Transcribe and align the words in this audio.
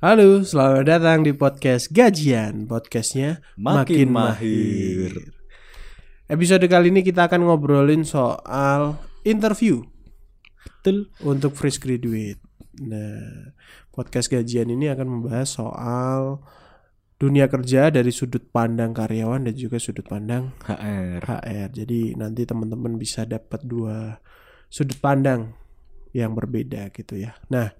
Halo, 0.00 0.40
selamat 0.40 0.88
datang 0.88 1.20
di 1.20 1.36
podcast 1.36 1.92
Gajian. 1.92 2.64
Podcastnya 2.64 3.44
Makin 3.60 4.08
makin, 4.08 4.08
mahir. 4.08 5.12
Episode 6.24 6.64
kali 6.72 6.88
ini 6.88 7.04
kita 7.04 7.28
akan 7.28 7.44
ngobrolin 7.44 8.00
soal 8.08 8.96
interview 9.28 9.84
Betul. 10.64 11.12
untuk 11.20 11.52
fresh 11.52 11.76
graduate. 11.76 12.40
Nah, 12.80 13.52
podcast 13.92 14.32
Gajian 14.32 14.72
ini 14.72 14.88
akan 14.88 15.20
membahas 15.20 15.60
soal 15.60 16.48
dunia 17.20 17.52
kerja 17.52 17.92
dari 17.92 18.08
sudut 18.08 18.48
pandang 18.48 18.96
karyawan 18.96 19.44
dan 19.44 19.52
juga 19.52 19.76
sudut 19.76 20.08
pandang 20.08 20.56
HR. 20.64 21.28
HR. 21.28 21.68
Jadi 21.76 22.16
nanti 22.16 22.48
teman-teman 22.48 22.96
bisa 22.96 23.28
dapat 23.28 23.68
dua 23.68 24.16
sudut 24.72 24.96
pandang 24.96 25.52
yang 26.16 26.32
berbeda 26.32 26.88
gitu 26.88 27.20
ya. 27.20 27.36
Nah, 27.52 27.76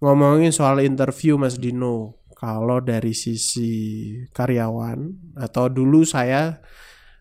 ngomongin 0.00 0.50
soal 0.50 0.80
interview 0.80 1.36
Mas 1.36 1.60
Dino, 1.60 2.20
kalau 2.32 2.80
dari 2.80 3.12
sisi 3.12 3.72
karyawan 4.32 5.32
atau 5.36 5.68
dulu 5.68 6.08
saya 6.08 6.64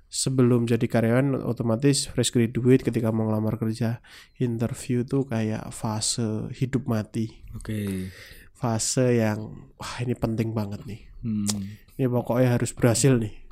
sebelum 0.10 0.66
jadi 0.66 0.88
karyawan 0.90 1.38
otomatis 1.46 2.10
fresh 2.10 2.34
graduate 2.34 2.82
ketika 2.82 3.14
mau 3.14 3.30
ngelamar 3.30 3.62
kerja 3.62 4.02
interview 4.42 5.06
tuh 5.06 5.28
kayak 5.30 5.70
fase 5.70 6.50
hidup 6.58 6.90
mati 6.90 7.46
Oke. 7.54 8.10
fase 8.58 9.22
yang 9.22 9.70
wah 9.78 9.96
ini 10.02 10.18
penting 10.18 10.56
banget 10.56 10.82
nih 10.90 11.06
Hmm. 11.20 11.44
ini 12.00 12.08
pokoknya 12.08 12.56
harus 12.56 12.72
berhasil 12.72 13.20
nih 13.20 13.49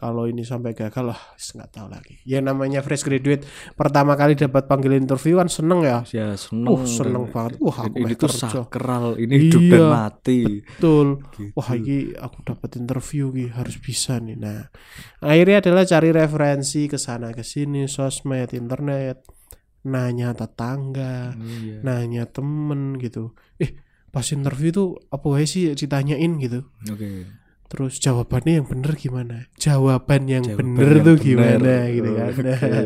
kalau 0.00 0.24
ini 0.24 0.40
sampai 0.40 0.72
gagal 0.72 1.12
lah 1.12 1.20
nggak 1.36 1.70
tahu 1.70 1.86
lagi 1.86 2.16
ya 2.24 2.40
namanya 2.40 2.80
fresh 2.80 3.04
graduate 3.04 3.44
pertama 3.76 4.16
kali 4.16 4.32
dapat 4.32 4.64
panggil 4.64 4.96
interview 4.96 5.36
kan 5.36 5.46
seneng 5.46 5.84
ya 5.84 6.00
Ya 6.08 6.32
seneng. 6.32 6.72
Uh, 6.72 6.82
seneng 6.82 7.28
banget. 7.28 7.60
Wah, 7.60 7.84
aku 7.84 8.00
ini 8.00 8.16
tuh 8.16 8.26
kerja. 8.26 8.48
sakral. 8.48 9.14
Ini 9.14 9.34
hidup 9.36 9.60
dan 9.62 9.76
Iya. 9.76 9.88
mati. 9.92 10.40
betul 10.64 11.06
Gitu. 11.36 11.52
wah 11.52 11.70
ini 11.70 11.96
aku 12.16 12.38
dapat 12.42 12.70
interview 12.74 13.28
Ki. 13.28 13.46
harus 13.50 13.76
bisa 13.76 14.16
nih 14.16 14.34
nah 14.34 14.72
akhirnya 15.20 15.60
adalah 15.60 15.84
cari 15.84 16.08
referensi 16.10 16.86
ke 16.86 16.96
sana 16.96 17.28
ke 17.30 17.44
sini 17.44 17.84
sosmed 17.84 18.50
internet 18.52 19.28
nanya 19.82 20.32
tetangga 20.32 21.36
Iya. 21.36 21.80
nanya 21.82 22.24
temen 22.24 22.96
gitu 22.96 23.36
eh 23.56 23.76
pas 24.08 24.26
interview 24.26 24.70
tuh 24.70 24.88
apa 25.08 25.26
sih 25.44 25.72
ditanyain 25.72 26.36
gitu 26.36 26.66
Oke. 26.86 27.24
Terus 27.70 28.02
jawabannya 28.02 28.52
yang 28.60 28.66
bener 28.66 28.98
gimana? 28.98 29.46
Jawaban 29.54 30.26
yang 30.26 30.42
Jawaban 30.42 30.74
bener 30.74 30.90
yang 30.90 31.06
tuh 31.06 31.16
bener. 31.16 31.26
gimana 31.30 31.74
gitu 31.94 32.10
kan. 32.18 32.28
Oke. 32.34 32.42
Nah, 32.42 32.82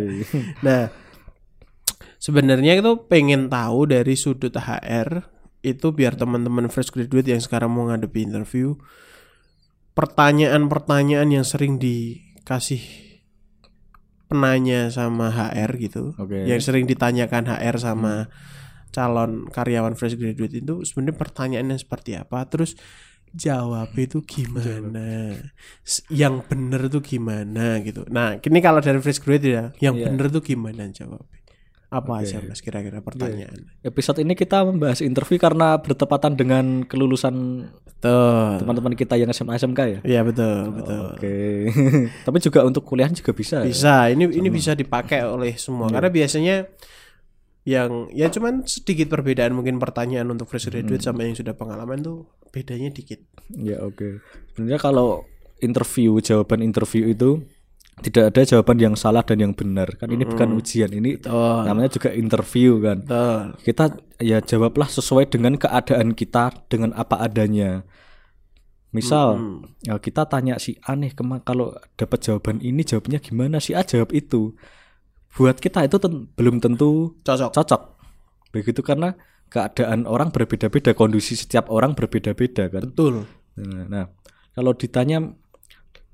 nah, 0.60 0.82
sebenarnya 2.20 2.72
itu 2.76 2.92
pengen 3.08 3.48
tahu 3.48 3.88
dari 3.88 4.12
sudut 4.12 4.52
HR 4.52 5.24
itu 5.64 5.86
biar 5.96 6.20
teman-teman 6.20 6.68
fresh 6.68 6.92
graduate 6.92 7.32
yang 7.32 7.40
sekarang 7.40 7.72
mau 7.72 7.88
ngadepi 7.88 8.28
interview 8.28 8.76
pertanyaan-pertanyaan 9.96 11.32
yang 11.32 11.46
sering 11.48 11.80
dikasih 11.80 12.84
penanya 14.28 14.92
sama 14.92 15.32
HR 15.32 15.70
gitu. 15.80 16.12
Oke. 16.20 16.44
Yang 16.44 16.68
sering 16.68 16.84
ditanyakan 16.84 17.48
HR 17.48 17.80
sama 17.80 18.28
calon 18.92 19.48
karyawan 19.48 19.96
fresh 19.96 20.20
graduate 20.20 20.60
itu 20.60 20.84
sebenarnya 20.84 21.16
pertanyaannya 21.16 21.76
seperti 21.80 22.20
apa? 22.20 22.44
Terus 22.52 22.76
jawab 23.34 23.90
itu 23.94 24.22
gimana 24.22 25.34
S- 25.82 26.06
yang 26.06 26.40
bener 26.40 26.86
tuh 26.86 27.02
gimana 27.02 27.82
gitu 27.82 28.06
nah 28.06 28.38
ini 28.38 28.58
kalau 28.58 28.78
dari 28.78 28.98
fresh 28.98 29.18
graduate 29.18 29.44
ya 29.44 29.64
yang 29.82 29.98
Iya. 29.98 30.06
bener 30.08 30.26
tuh 30.30 30.40
gimana 30.40 30.86
jawab 30.88 31.26
apa 31.90 32.10
Oke. 32.10 32.26
aja 32.26 32.42
mas 32.42 32.58
kira-kira 32.58 32.98
pertanyaan 32.98 33.70
Episode 33.80 34.18
ini 34.18 34.34
kita 34.34 34.62
membahas 34.62 34.98
interview 34.98 35.38
karena 35.38 35.78
bertepatan 35.78 36.34
dengan 36.34 36.82
kelulusan 36.82 37.66
teman-teman 38.04 38.92
kita 38.92 39.14
yang 39.14 39.30
SMA 39.30 39.56
SMK 39.56 39.80
ya. 39.80 40.00
Iya 40.04 40.20
betul 40.22 40.74
betul 40.74 41.14
Oke. 41.14 41.36
Tapi 42.26 42.36
juga 42.38 42.60
untuk 42.60 42.84
kuliah 42.84 43.08
juga 43.08 43.32
bisa. 43.32 43.62
ya? 43.62 43.64
bisa 43.64 43.94
ini 44.10 44.28
ini 44.28 44.48
bisa 44.48 44.74
dipakai 44.74 45.24
oleh 45.24 45.56
semua 45.56 45.88
karena 45.88 46.10
biasanya 46.10 46.68
yang 47.64 48.12
ya 48.12 48.28
cuman 48.28 48.68
sedikit 48.68 49.08
perbedaan 49.08 49.56
mungkin 49.56 49.80
pertanyaan 49.80 50.28
untuk 50.28 50.52
fresh 50.52 50.68
graduate 50.68 51.00
sama 51.00 51.24
yang 51.24 51.32
sudah 51.32 51.56
pengalaman 51.56 52.04
tuh 52.04 52.28
bedanya 52.52 52.92
dikit 52.92 53.24
Ya 53.52 53.80
oke. 53.84 54.24
Sebenarnya 54.52 54.80
kalau 54.80 55.28
interview 55.60 56.16
jawaban 56.20 56.64
interview 56.64 57.12
itu 57.12 57.44
tidak 58.02 58.34
ada 58.34 58.42
jawaban 58.42 58.78
yang 58.82 58.94
salah 58.98 59.22
dan 59.22 59.38
yang 59.38 59.54
benar 59.54 59.86
kan 59.94 60.10
ini 60.10 60.26
bukan 60.26 60.50
ujian 60.58 60.90
ini 60.90 61.14
betul 61.14 61.62
namanya 61.62 61.90
juga 61.94 62.10
interview 62.10 62.82
kan. 62.82 63.06
betul 63.06 63.42
Kita 63.62 63.84
ya 64.18 64.38
jawablah 64.42 64.90
sesuai 64.90 65.30
dengan 65.30 65.54
keadaan 65.54 66.12
kita 66.16 66.66
dengan 66.66 66.90
apa 66.96 67.22
adanya. 67.22 67.86
Misal 68.90 69.38
ya 69.82 69.98
kita 69.98 70.26
tanya 70.26 70.58
si 70.58 70.74
A 70.86 70.98
nih 70.98 71.14
kema 71.14 71.42
kalau 71.46 71.74
dapat 71.94 72.18
jawaban 72.22 72.58
ini 72.62 72.82
jawabnya 72.82 73.22
gimana 73.22 73.62
si 73.62 73.78
A 73.78 73.86
jawab 73.86 74.10
itu. 74.10 74.58
Buat 75.34 75.58
kita 75.58 75.82
itu 75.82 75.98
ten- 75.98 76.30
belum 76.30 76.58
tentu 76.58 77.18
cocok 77.20 77.50
cocok. 77.52 77.82
Begitu 78.50 78.80
karena 78.80 79.18
keadaan 79.46 80.06
orang 80.06 80.30
berbeda-beda, 80.30 80.94
kondisi 80.94 81.34
setiap 81.34 81.68
orang 81.68 81.94
berbeda-beda 81.94 82.66
kan. 82.68 82.82
betul 82.84 83.26
Nah, 83.54 83.86
nah, 83.86 84.04
kalau 84.50 84.74
ditanya 84.74 85.22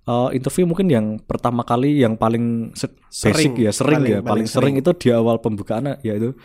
eh, 0.02 0.28
interview 0.32 0.64
mungkin 0.64 0.88
yang 0.88 1.06
pertama 1.20 1.62
kali 1.62 2.00
yang 2.00 2.16
paling 2.16 2.72
se- 2.74 2.92
Sering, 3.08 3.32
basic 3.32 3.52
ya 3.58 3.70
sering 3.70 3.96
paling- 3.96 4.10
ya 4.10 4.18
paling 4.18 4.26
paling 4.26 4.46
sering 4.46 4.74
itu 4.76 4.90
di 4.92 5.08
awal 5.10 5.40
pembukaan 5.40 6.00
yaitu 6.00 6.36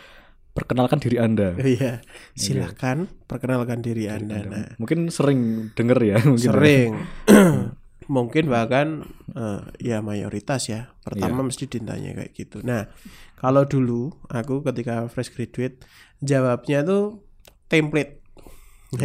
perkenalkan 0.52 0.96
diri 0.96 1.16
anda. 1.16 1.52
Iya, 1.58 2.00
silahkan 2.32 3.04
perkenalkan 3.24 3.84
diri 3.84 4.08
anda. 4.08 4.40
Nah, 4.40 4.68
Mungkin 4.76 5.08
sering 5.08 5.68
denger 5.72 5.98
ya 6.00 6.16
mungkin. 6.22 6.48
sering, 6.48 6.90
mungkin 8.06 8.46
bahkan 8.46 9.02
eh, 9.34 9.60
ya 9.82 9.98
mayoritas 10.00 10.70
ya. 10.70 10.94
Pertama 11.02 11.42
Iya. 11.42 11.46
mesti 11.50 11.64
ditanya 11.66 12.10
kayak 12.14 12.32
gitu. 12.34 12.62
Nah, 12.62 12.90
kalau 13.34 13.66
dulu 13.66 14.10
aku 14.26 14.62
ketika 14.62 15.06
fresh 15.06 15.30
graduate 15.30 15.82
jawabnya 16.20 16.82
tuh 16.82 17.22
template. 17.66 18.22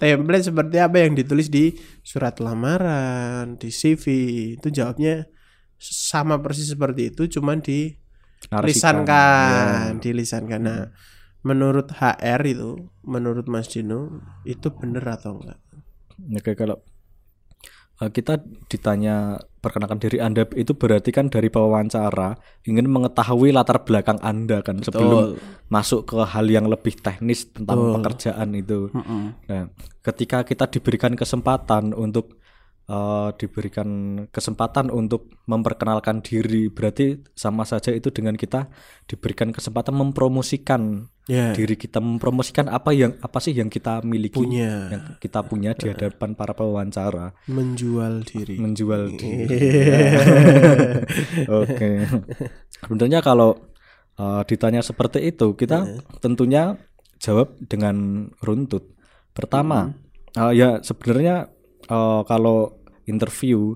template 0.00 0.44
seperti 0.46 0.76
apa 0.78 1.00
yang 1.00 1.16
ditulis 1.16 1.48
di 1.48 1.74
surat 2.04 2.36
lamaran, 2.38 3.56
di 3.56 3.72
CV 3.72 4.04
itu 4.60 4.68
jawabnya 4.68 5.26
sama 5.80 6.38
persis 6.38 6.70
seperti 6.70 7.10
itu, 7.10 7.26
cuman 7.26 7.58
di 7.58 7.96
lisankan, 8.62 9.96
Ya. 9.96 10.00
dilisankan. 10.00 10.60
Nah, 10.62 10.82
menurut 11.42 11.90
HR 11.90 12.42
itu, 12.46 12.70
menurut 13.02 13.48
Mas 13.50 13.66
Dino 13.66 14.22
itu 14.44 14.70
bener 14.70 15.02
atau 15.02 15.40
enggak? 15.40 15.58
Oke 16.38 16.54
kalau 16.54 16.78
eh, 16.78 16.84
kita 18.00 18.42
ditanya 18.66 19.38
perkenalkan 19.62 20.02
diri 20.02 20.18
anda 20.18 20.42
itu 20.58 20.74
berarti 20.74 21.14
kan 21.14 21.30
dari 21.30 21.46
wawancara 21.46 22.34
ingin 22.66 22.90
mengetahui 22.90 23.54
latar 23.54 23.86
belakang 23.86 24.18
anda 24.18 24.58
kan 24.58 24.82
sebelum 24.82 25.38
masuk 25.70 26.10
ke 26.10 26.18
hal 26.18 26.50
yang 26.50 26.66
lebih 26.66 26.98
teknis 26.98 27.46
tentang 27.54 27.78
Betul. 27.78 27.94
pekerjaan 27.94 28.48
itu. 28.58 28.80
Mm-mm. 28.90 29.22
Nah, 29.46 29.64
ketika 30.02 30.42
kita 30.42 30.66
diberikan 30.66 31.14
kesempatan 31.14 31.94
untuk 31.94 32.41
eh, 32.88 33.28
diberikan 33.38 33.88
kesempatan 34.30 34.90
untuk 34.90 35.30
memperkenalkan 35.46 36.22
diri, 36.24 36.70
berarti 36.70 37.20
sama 37.36 37.62
saja 37.62 37.94
itu 37.94 38.10
dengan 38.10 38.34
kita 38.34 38.70
diberikan 39.06 39.50
kesempatan 39.50 39.94
mempromosikan 39.94 41.12
Ya, 41.30 41.54
diri 41.54 41.78
kita, 41.78 42.02
mempromosikan 42.02 42.66
apa 42.66 42.90
yang 42.90 43.14
apa 43.22 43.38
sih 43.38 43.54
yang 43.54 43.70
kita 43.70 44.02
miliki, 44.02 44.42
punya 44.42 44.90
yang 44.90 45.02
kita 45.22 45.46
punya 45.46 45.70
di 45.70 45.94
hadapan 45.94 46.34
para 46.34 46.50
pewawancara, 46.50 47.30
menjual 47.46 48.26
diri. 48.26 48.58
menjual 48.58 49.14
diri. 49.14 49.46
Oke. 51.62 52.10
Sebenarnya 52.74 53.22
kalau 53.22 53.54
eh, 54.18 54.42
ditanya 54.50 54.82
seperti 54.82 55.22
itu, 55.22 55.54
kita 55.54 55.86
tentunya 56.18 56.74
jawab 57.22 57.54
dengan 57.70 58.26
runtut. 58.42 58.90
Pertama, 59.30 59.94
eh, 60.34 60.52
ya 60.58 60.82
sebenarnya 60.82 61.54
eh, 61.84 62.22
kalau 62.22 62.78
interview 63.04 63.74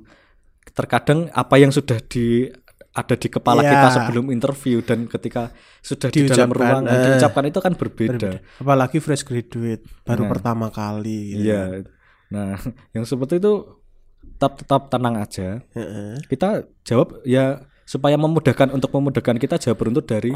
terkadang 0.69 1.31
apa 1.33 1.57
yang 1.57 1.71
sudah 1.71 1.99
di 2.01 2.47
ada 2.93 3.13
di 3.13 3.29
kepala 3.29 3.61
Ya. 3.61 3.71
kita 3.71 3.89
sebelum 3.93 4.31
interview 4.31 4.81
dan 4.81 5.05
ketika 5.05 5.53
sudah 5.81 6.09
di 6.09 6.25
dalam 6.25 6.49
ruangan 6.49 6.85
eh. 6.87 7.03
diucapkan 7.13 7.45
itu 7.45 7.59
kan 7.59 7.73
berbeda. 7.73 8.41
Apalagi 8.57 8.99
fresh 8.99 9.21
graduate 9.23 9.85
baru 10.03 10.25
Nah. 10.25 10.31
pertama 10.33 10.67
kali. 10.71 11.35
gitu. 11.35 11.45
Iya. 11.45 11.85
Nah, 12.27 12.57
yang 12.97 13.05
seperti 13.05 13.37
itu 13.37 13.53
tetap 14.27 14.57
tetap 14.59 14.89
tenang 14.89 15.17
aja. 15.17 15.61
Heeh. 15.71 16.21
kita 16.27 16.65
jawab 16.83 17.21
ya 17.23 17.61
supaya 17.85 18.17
memudahkan 18.17 18.69
untuk 18.71 18.91
memudahkan 18.91 19.37
kita 19.37 19.57
jawab 19.57 19.79
beruntut 19.79 20.05
dari 20.05 20.33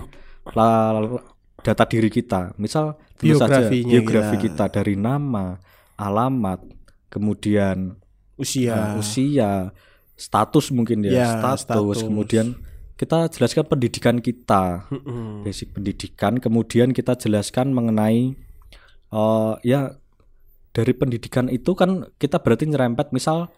la- 0.53 1.21
data 1.61 1.85
diri 1.85 2.09
kita 2.09 2.57
misal 2.57 2.97
tentu 3.15 3.37
saja 3.37 3.69
biografi 3.69 4.37
kita. 4.39 4.65
kita. 4.65 4.65
dari 4.71 4.95
nama 4.95 5.61
alamat 5.95 6.80
kemudian 7.11 7.99
Usia. 8.41 8.97
uh, 8.97 9.03
usia 9.03 9.75
status 10.17 10.73
mungkin 10.73 11.05
ya, 11.05 11.13
Ya, 11.13 11.29
status. 11.37 11.67
status. 11.67 11.99
kemudian 12.07 12.47
kita 12.97 13.29
jelaskan 13.29 13.65
pendidikan 13.67 14.17
kita 14.21 14.85
Mm-mm. 14.89 15.45
basic 15.45 15.73
pendidikan 15.73 16.37
kemudian 16.37 16.93
kita 16.93 17.17
jelaskan 17.17 17.73
mengenai 17.73 18.37
eh 19.11 19.55
ya 19.65 19.97
dari 20.71 20.93
pendidikan 20.95 21.51
itu 21.51 21.75
kan 21.75 22.07
kita 22.17 22.39
berarti 22.39 22.71
nyerempet 22.71 23.11
misal 23.11 23.51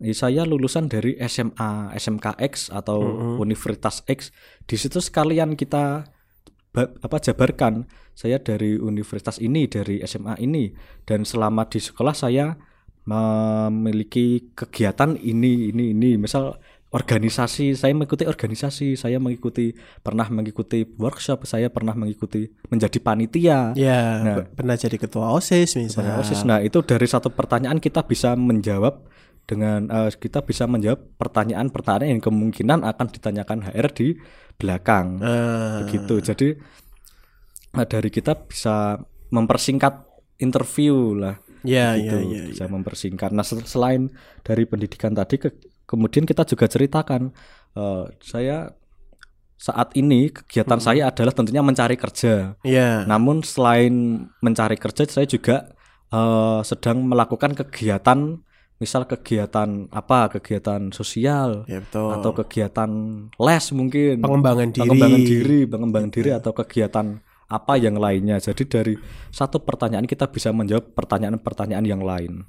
eh, 0.00 0.16
saya 0.16 0.48
lulusan 0.48 0.88
dari 0.88 1.14
SMA, 1.20 1.92
SMKX 1.92 2.72
atau 2.72 2.98
Universitas 3.36 4.00
X. 4.08 4.32
Di 4.64 4.74
situ 4.74 4.98
sekalian 4.98 5.54
kita 5.54 6.08
apa 6.74 7.16
jabarkan 7.20 7.86
saya 8.16 8.40
dari 8.42 8.74
universitas 8.74 9.38
ini, 9.38 9.70
dari 9.70 10.02
SMA 10.02 10.34
ini 10.40 10.72
dan 11.06 11.22
selama 11.22 11.68
di 11.68 11.78
sekolah 11.78 12.16
saya 12.16 12.56
memiliki 13.04 14.52
kegiatan 14.52 15.16
ini 15.16 15.70
ini 15.70 15.92
ini 15.92 16.16
misal 16.16 16.56
organisasi 16.94 17.74
saya 17.74 17.90
mengikuti 17.90 18.22
organisasi 18.22 18.94
saya 18.94 19.18
mengikuti 19.18 19.74
pernah 20.00 20.30
mengikuti 20.30 20.86
workshop 20.86 21.42
saya 21.42 21.66
pernah 21.66 21.92
mengikuti 21.92 22.46
menjadi 22.70 22.98
panitia 23.02 23.74
Ya, 23.74 24.22
Nah. 24.22 24.46
pernah 24.46 24.78
jadi 24.78 24.94
ketua 24.94 25.34
OSIS 25.34 25.74
misalnya. 25.74 26.22
OSIS. 26.22 26.46
Nah, 26.46 26.62
itu 26.62 26.78
dari 26.86 27.04
satu 27.04 27.34
pertanyaan 27.34 27.82
kita 27.82 28.06
bisa 28.06 28.38
menjawab 28.38 29.02
dengan 29.44 29.90
eh, 29.90 30.08
kita 30.14 30.46
bisa 30.46 30.64
menjawab 30.70 31.18
pertanyaan-pertanyaan 31.18 32.14
yang 32.16 32.22
kemungkinan 32.22 32.86
akan 32.86 33.06
ditanyakan 33.10 33.58
HR 33.68 33.88
di 33.92 34.08
belakang. 34.54 35.18
Ah, 35.18 35.82
Begitu. 35.82 36.14
Jadi 36.22 36.48
eh, 37.74 37.86
dari 37.90 38.08
kita 38.08 38.38
bisa 38.46 39.02
mempersingkat 39.34 40.06
interview 40.38 41.18
lah. 41.18 41.36
Ya, 41.64 41.96
gitu, 41.96 42.16
ya, 42.30 42.36
ya, 42.38 42.42
bisa 42.52 42.64
mempersingkat. 42.68 43.32
Nah, 43.32 43.42
sel- 43.42 43.64
selain 43.64 44.12
dari 44.40 44.68
pendidikan 44.68 45.10
tadi 45.10 45.40
ke- 45.40 45.56
kemudian 45.84 46.24
kita 46.24 46.44
juga 46.44 46.68
ceritakan 46.68 47.32
eh, 47.74 48.04
saya 48.22 48.70
saat 49.54 49.96
ini 49.96 50.28
kegiatan 50.28 50.76
saya 50.78 51.08
adalah 51.08 51.32
tentunya 51.32 51.64
mencari 51.64 51.96
kerja. 51.96 52.54
ya. 52.62 53.02
Namun 53.08 53.40
selain 53.40 54.26
mencari 54.38 54.76
kerja, 54.76 55.08
saya 55.08 55.24
juga 55.24 55.72
eh, 56.12 56.60
sedang 56.62 57.02
melakukan 57.02 57.56
kegiatan, 57.56 58.38
misal 58.78 59.08
kegiatan 59.08 59.88
apa, 59.90 60.28
kegiatan 60.38 60.92
sosial 60.92 61.64
Ya 61.64 61.80
betul. 61.80 62.10
atau 62.12 62.30
kegiatan 62.36 62.90
les 63.34 63.64
mungkin, 63.72 64.20
pengembangan 64.20 64.68
diri. 64.70 64.82
pengembangan 64.84 65.20
diri, 65.24 65.58
pengembangan 65.64 66.10
diri 66.12 66.30
atau 66.30 66.52
kegiatan 66.52 67.06
apa 67.48 67.76
yang 67.76 67.96
lainnya. 68.00 68.40
Jadi 68.40 68.64
dari 68.66 68.94
satu 69.30 69.60
pertanyaan 69.62 70.08
kita 70.08 70.28
bisa 70.30 70.50
menjawab 70.50 70.92
pertanyaan-pertanyaan 70.96 71.86
yang 71.86 72.02
lain. 72.04 72.44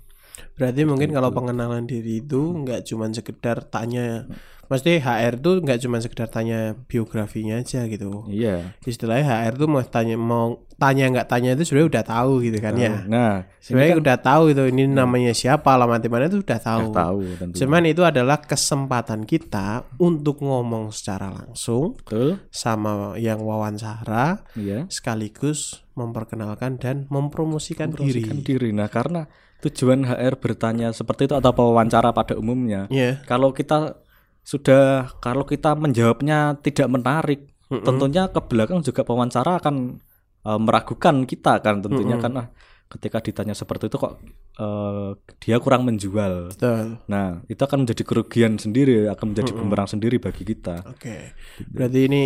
Berarti 0.55 0.83
mungkin 0.83 1.11
Gitu. 1.11 1.17
kalau 1.19 1.31
pengenalan 1.31 1.87
diri 1.87 2.19
itu 2.19 2.41
nggak 2.51 2.83
cuma 2.87 3.07
sekedar 3.11 3.63
tanya, 3.71 4.27
mesti 4.65 4.97
HR 4.97 5.37
tuh 5.37 5.59
nggak 5.59 5.79
cuma 5.79 5.97
sekedar 5.97 6.27
tanya 6.27 6.73
biografinya 6.85 7.57
aja 7.57 7.85
gitu. 7.85 8.25
Iya. 8.27 8.73
Istilahnya 8.81 9.25
HR 9.45 9.53
tuh 9.55 9.67
mau 9.67 9.81
tanya 9.81 10.15
mau 10.15 10.61
tanya 10.75 11.07
nggak 11.07 11.27
tanya 11.27 11.53
itu 11.53 11.63
sebenarnya 11.63 11.89
udah 11.89 12.03
tahu 12.05 12.33
gitu 12.41 12.57
kan 12.59 12.73
ya. 12.75 12.91
Nah, 13.05 13.47
Sebenarnya 13.63 13.95
udah 13.97 14.17
tahu 14.19 14.43
itu 14.51 14.63
ini 14.67 14.83
namanya 14.85 15.31
siapa, 15.31 15.71
alamat 15.71 15.97
di 15.97 16.09
mana 16.09 16.27
itu 16.27 16.39
udah 16.39 16.59
tahu. 16.59 16.91
Hmm. 16.91 16.95
tahu 16.95 17.19
tentu. 17.39 17.55
Cuman 17.63 17.83
itu 17.85 18.01
adalah 18.01 18.37
kesempatan 18.37 19.23
kita 19.23 19.67
untuk 19.97 20.39
ngomong 20.39 20.91
secara 20.91 21.31
langsung 21.31 21.95
Betul? 21.97 22.43
sama 22.49 23.15
yang 23.15 23.39
wawancara 23.39 24.43
Iya. 24.53 24.85
sekaligus 24.87 25.81
memperkenalkan 25.95 26.75
dan 26.75 27.07
mempromosikan, 27.07 27.89
Mempromosikan 27.89 28.35
diri. 28.37 28.67
diri. 28.67 28.69
Nah, 28.69 28.87
karena 28.87 29.23
tujuan 29.61 30.03
HR 30.03 30.37
bertanya 30.37 30.91
seperti 30.91 31.25
itu 31.25 31.33
atau 31.33 31.49
wawancara 31.49 32.11
pada 32.11 32.35
umumnya, 32.35 32.85
Iya. 32.87 33.23
kalau 33.23 33.49
kita 33.49 33.95
sudah 34.45 35.09
kalau 35.17 35.41
kita 35.41 35.73
menjawabnya 35.73 36.61
tidak 36.61 36.85
menarik, 36.85 37.49
tentunya 37.65 38.29
ke 38.29 38.39
belakang 38.45 38.85
juga 38.85 39.01
pewawancara 39.01 39.57
akan 39.57 39.97
eh, 40.45 40.59
meragukan 40.61 41.25
kita 41.25 41.65
kan 41.65 41.81
tentunya 41.81 42.21
karena 42.21 42.53
ketika 42.85 43.17
ditanya 43.17 43.57
seperti 43.57 43.89
itu 43.89 43.97
kok 43.97 44.21
eh, 44.61 45.17
dia 45.41 45.57
kurang 45.57 45.89
menjual. 45.89 46.53
Betul. 46.53 47.01
Nah, 47.09 47.41
itu 47.49 47.57
akan 47.57 47.89
menjadi 47.89 48.03
kerugian 48.05 48.61
sendiri, 48.61 49.09
akan 49.09 49.33
menjadi 49.33 49.51
bumerang 49.57 49.89
sendiri 49.89 50.21
bagi 50.21 50.45
kita. 50.45 50.85
Oke. 50.93 51.33
Berarti 51.65 51.99
ini 52.05 52.23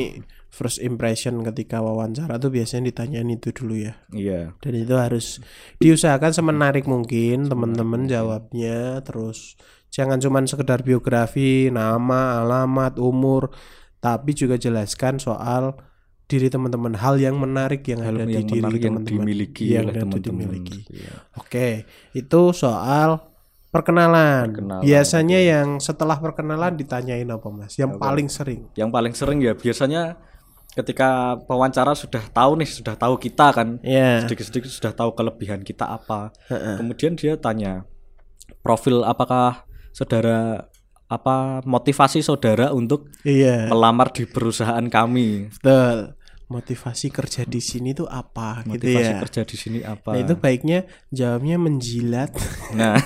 first 0.49 0.81
impression 0.81 1.39
ketika 1.45 1.79
wawancara 1.79 2.41
tuh 2.41 2.51
biasanya 2.51 2.91
ditanyain 2.91 3.29
itu 3.31 3.55
dulu 3.55 3.79
ya. 3.79 3.93
Iya. 4.11 4.59
Dan 4.59 4.73
itu 4.75 4.95
harus 4.97 5.39
diusahakan 5.79 6.35
semenarik 6.35 6.83
mungkin 6.89 7.47
teman-teman 7.47 8.09
jawabnya 8.09 8.99
terus 9.05 9.55
jangan 9.89 10.21
cuman 10.21 10.45
sekedar 10.45 10.85
biografi, 10.85 11.73
nama, 11.73 12.41
alamat, 12.41 12.97
umur, 13.01 13.53
tapi 13.99 14.31
juga 14.37 14.55
jelaskan 14.55 15.19
soal 15.19 15.75
diri 16.29 16.45
teman-teman 16.45 16.93
hal 16.93 17.17
yang 17.17 17.41
menarik 17.41 17.81
yang 17.89 18.05
Hal 18.05 18.21
ada 18.21 18.29
yang 18.29 18.45
di 18.45 18.53
diri 18.53 18.61
menarik 18.61 18.81
yang 18.85 18.95
teman-teman 19.01 19.25
dimiliki 19.25 19.65
yang 19.65 19.85
ada 19.89 20.01
teman-teman. 20.05 20.21
dimiliki. 20.21 20.79
Iya. 20.93 21.13
Oke, 21.41 21.67
itu 22.13 22.41
soal 22.53 23.25
perkenalan. 23.73 24.53
Perkenalan, 24.53 24.81
Biasanya 24.85 25.39
yang 25.41 25.67
setelah 25.81 26.21
perkenalan 26.21 26.77
ditanyain 26.77 27.25
apa 27.25 27.49
Mas? 27.49 27.73
Yang 27.81 27.97
paling 27.97 28.27
sering. 28.29 28.61
Yang 28.77 28.89
paling 28.93 29.13
sering 29.17 29.39
ya 29.41 29.57
biasanya 29.57 30.21
ketika 30.77 31.41
pewawancara 31.49 31.97
sudah 31.97 32.21
tahu 32.29 32.61
nih, 32.61 32.69
sudah 32.69 32.93
tahu 32.93 33.17
kita 33.17 33.47
kan. 33.49 33.81
Iya. 33.81 34.29
sedikit-sedikit 34.29 34.69
sudah 34.69 34.93
tahu 34.93 35.17
kelebihan 35.17 35.65
kita 35.65 35.89
apa. 35.89 36.29
Kemudian 36.49 37.17
dia 37.17 37.41
tanya 37.41 37.89
profil 38.61 39.01
apakah 39.01 39.65
saudara 39.99 40.71
apa 41.05 41.59
motivasi 41.65 42.21
saudara 42.21 42.71
untuk 42.71 43.11
Iya. 43.21 43.67
melamar 43.67 44.09
di 44.09 44.23
perusahaan 44.23 44.85
kami. 44.87 45.51
Betul. 45.51 46.15
Motivasi 46.49 47.13
kerja 47.13 47.45
di 47.45 47.61
sini 47.61 47.93
tuh 47.93 48.05
apa 48.05 48.65
gitu 48.65 48.89
Motivasi 48.89 49.11
ya. 49.13 49.19
kerja 49.21 49.41
di 49.43 49.53
sini 49.53 49.79
apa? 49.83 50.13
Nah, 50.13 50.19
itu 50.19 50.33
baiknya 50.33 50.81
jawabnya 51.09 51.57
menjilat 51.57 52.33
Nah. 52.73 52.97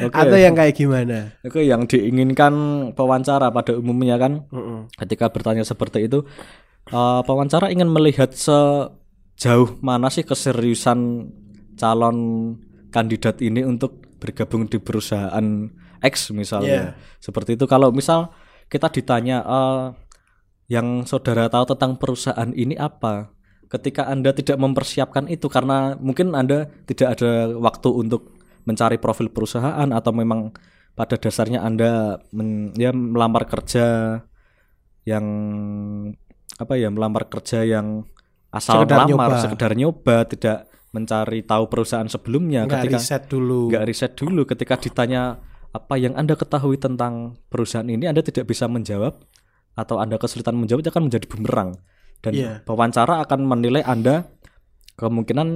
Oke. 0.00 0.16
atau 0.16 0.36
yang 0.36 0.54
kayak 0.54 0.74
gimana? 0.74 1.36
Oke, 1.40 1.60
yang 1.60 1.84
diinginkan 1.84 2.52
pewawancara 2.92 3.50
pada 3.50 3.76
umumnya 3.76 4.16
kan 4.16 4.48
Mm-mm. 4.48 4.88
ketika 4.96 5.28
bertanya 5.28 5.60
seperti 5.62 6.08
itu 6.08 6.24
eh, 6.88 7.20
pewawancara 7.20 7.68
ingin 7.68 7.88
melihat 7.88 8.32
sejauh 8.32 9.76
mana 9.80 10.08
sih 10.08 10.24
keseriusan 10.24 11.28
calon 11.74 12.16
kandidat 12.88 13.38
ini 13.40 13.60
untuk 13.60 14.08
bergabung 14.24 14.64
di 14.64 14.80
perusahaan 14.80 15.68
X 16.00 16.32
misalnya. 16.32 16.96
Seperti 17.20 17.60
itu. 17.60 17.68
Kalau 17.68 17.92
misal 17.92 18.32
kita 18.72 18.88
ditanya 18.88 19.44
eh, 19.44 19.84
yang 20.72 21.04
saudara 21.04 21.52
tahu 21.52 21.76
tentang 21.76 22.00
perusahaan 22.00 22.48
ini 22.56 22.72
apa? 22.80 23.28
Ketika 23.68 24.08
anda 24.08 24.32
tidak 24.32 24.56
mempersiapkan 24.56 25.28
itu 25.28 25.52
karena 25.52 25.92
mungkin 26.00 26.32
anda 26.32 26.64
tidak 26.88 27.20
ada 27.20 27.52
waktu 27.52 27.88
untuk 27.92 28.32
mencari 28.64 28.96
profil 28.96 29.28
perusahaan 29.28 29.88
atau 29.92 30.12
memang 30.16 30.56
pada 30.96 31.20
dasarnya 31.20 31.60
anda 31.60 32.22
men- 32.32 32.72
ya 32.80 32.94
melamar 32.96 33.44
kerja 33.44 34.20
yang 35.04 35.26
apa 36.56 36.74
ya 36.78 36.88
melamar 36.88 37.26
kerja 37.26 37.66
yang 37.66 38.06
asal 38.54 38.86
Sekedar 38.86 39.04
melamar 39.10 39.36
nyoba. 39.36 39.42
sekedar 39.42 39.72
nyoba 39.74 40.16
tidak 40.30 40.58
mencari 40.94 41.42
tahu 41.42 41.66
perusahaan 41.66 42.06
sebelumnya 42.06 42.64
Nggak 42.64 42.80
ketika 42.80 42.96
riset 42.96 43.22
dulu. 43.26 43.60
nggak 43.68 43.84
riset 43.84 44.12
dulu 44.14 44.40
ketika 44.46 44.74
ditanya 44.78 45.42
apa 45.68 45.94
yang 45.96 46.14
anda 46.14 46.32
ketahui 46.32 46.78
tentang 46.78 47.34
perusahaan 47.44 47.84
ini 47.84 48.06
anda 48.06 48.22
tidak 48.22 48.46
bisa 48.46 48.64
menjawab 48.64 49.18
atau 49.74 49.98
anda 49.98 50.14
kesulitan 50.16 50.54
menjawab 50.54 50.80
itu 50.80 50.88
akan 50.88 51.04
menjadi 51.04 51.26
bumerang 51.26 51.74
dan 52.22 52.32
Iya. 52.32 52.52
pewawancara 52.62 53.20
akan 53.20 53.40
menilai 53.42 53.82
anda 53.82 54.30
kemungkinan 54.94 55.48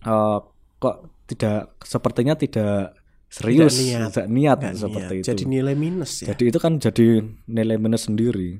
eh, 0.00 0.38
kok 0.76 0.96
tidak 1.26 1.78
sepertinya 1.80 2.34
tidak 2.34 2.98
serius 3.28 3.76
niat. 3.76 4.10
tidak 4.10 4.26
niat 4.28 4.58
Nggak 4.58 4.74
seperti 4.76 5.12
niat. 5.12 5.20
itu 5.20 5.28
Jadi 5.28 5.42
nilai 5.46 5.74
minus 5.74 6.12
ya. 6.18 6.26
jadi 6.32 6.44
itu 6.48 6.58
kan 6.58 6.72
jadi 6.76 7.06
nilai 7.46 7.76
minus 7.76 8.04
sendiri 8.04 8.58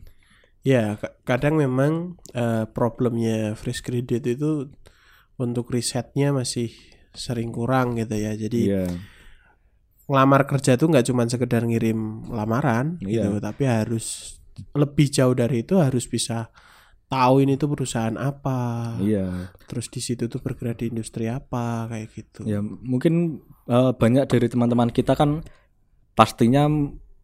Ya, 0.63 0.95
ka- 0.95 1.15
kadang 1.25 1.55
memang 1.57 2.19
eh, 2.31 2.67
problemnya 2.69 3.55
fresh 3.55 3.81
graduate 3.81 4.27
itu 4.29 4.69
untuk 5.39 5.71
risetnya 5.71 6.31
masih 6.31 6.69
sering 7.11 7.49
kurang 7.49 7.95
gitu 7.95 8.15
ya. 8.15 8.35
Jadi 8.35 8.61
iya 8.69 8.87
ngelamar 10.05 10.49
kerja 10.49 10.73
tuh 10.75 10.89
nggak 10.89 11.05
cuma 11.05 11.29
sekedar 11.29 11.63
ngirim 11.63 12.25
lamaran 12.29 12.97
Iya. 12.99 13.29
gitu, 13.29 13.39
tapi 13.39 13.69
harus 13.69 14.41
lebih 14.73 15.07
jauh 15.07 15.37
dari 15.37 15.61
itu 15.61 15.77
harus 15.77 16.09
bisa 16.09 16.49
tahu 17.09 17.45
ini 17.45 17.57
tuh 17.57 17.69
perusahaan 17.69 18.17
apa. 18.17 18.97
iya 19.01 19.53
Terus 19.65 19.89
di 19.89 20.01
situ 20.01 20.25
tuh 20.25 20.41
bergerak 20.41 20.81
di 20.81 20.89
industri 20.89 21.29
apa 21.29 21.85
kayak 21.87 22.09
gitu. 22.11 22.41
ya 22.45 22.65
mungkin 22.65 23.45
eh, 23.65 23.93
banyak 23.93 24.25
dari 24.27 24.49
teman-teman 24.49 24.89
kita 24.89 25.13
kan 25.13 25.45
pastinya 26.15 26.65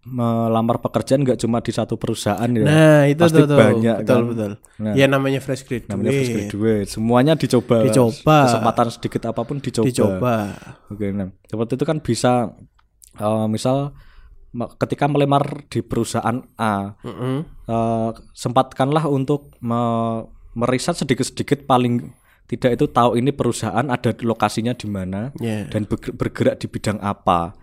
melamar 0.06 0.78
pekerjaan 0.78 1.20
nggak 1.20 1.38
cuma 1.38 1.58
di 1.58 1.70
satu 1.70 1.94
perusahaan 1.94 2.44
ya 2.46 2.60
Nah, 2.60 3.02
itu 3.04 3.18
Pasti 3.18 3.40
tuh, 3.40 3.48
banyak, 3.50 3.96
betul 3.98 4.06
kan? 4.06 4.22
betul. 4.28 4.52
Nah. 4.78 4.92
Ya 4.92 5.06
namanya 5.06 5.38
fresh 5.38 5.62
graduate. 5.62 5.88
namanya 5.88 6.10
fresh 6.12 6.30
graduate 6.30 6.88
semuanya 6.90 7.32
dicoba 7.34 7.80
Dicoba. 7.82 8.38
kesempatan 8.44 8.86
sedikit 8.90 9.22
apa 9.26 9.40
pun 9.42 9.56
dicoba, 9.58 9.88
Dicoba. 9.88 10.36
oke 10.88 11.06
nah 11.08 11.28
seperti 11.42 11.72
itu 11.74 11.84
kan 11.84 11.98
bisa 11.98 12.52
eh, 13.14 13.46
misal 13.46 13.96
ketika 14.76 15.04
melamar 15.04 15.42
di 15.66 15.80
perusahaan 15.80 16.38
A 16.54 16.94
Mm-mm. 17.00 17.36
eh, 17.64 18.10
sempatkanlah 18.30 19.06
untuk 19.06 19.56
me- 19.58 20.24
meriset 20.52 20.94
sedikit-sedikit 20.96 21.64
paling 21.64 22.12
tidak 22.44 22.76
itu 22.76 22.84
tahu 22.86 23.16
ini 23.16 23.32
perusahaan 23.32 23.82
ada 23.82 24.12
lokasinya 24.20 24.72
di 24.72 24.84
mana 24.84 25.32
Ya. 25.40 25.64
dan 25.64 25.88
berge- 25.88 26.12
bergerak 26.12 26.60
di 26.60 26.68
bidang 26.68 27.00
apa. 27.00 27.56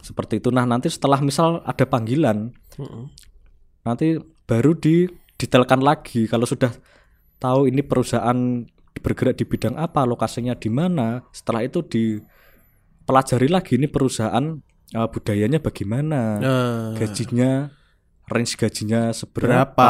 Seperti 0.00 0.40
itu. 0.40 0.48
Nah, 0.48 0.64
nanti 0.64 0.88
setelah 0.88 1.20
misal 1.20 1.60
ada 1.62 1.84
panggilan, 1.84 2.48
nanti 3.82 4.16
baru 4.44 4.72
didetailkan 4.72 5.80
lagi 5.80 6.24
kalau 6.24 6.44
sudah 6.44 6.72
tahu 7.36 7.68
ini 7.68 7.82
perusahaan 7.82 8.64
bergerak 9.02 9.34
di 9.34 9.44
bidang 9.44 9.74
apa, 9.74 10.06
lokasinya 10.06 10.54
di 10.54 10.70
mana. 10.70 11.26
Setelah 11.28 11.60
itu 11.62 11.82
dipelajari 11.82 13.48
lagi 13.50 13.76
ini 13.76 13.86
perusahaan 13.86 14.56
eh, 14.92 15.08
budayanya 15.08 15.58
bagaimana, 15.58 16.20
Nah, 16.38 16.92
gajinya, 16.94 17.68
range 18.28 18.54
gajinya 18.56 19.10
Berapa? 19.10 19.12
seberapa, 19.12 19.88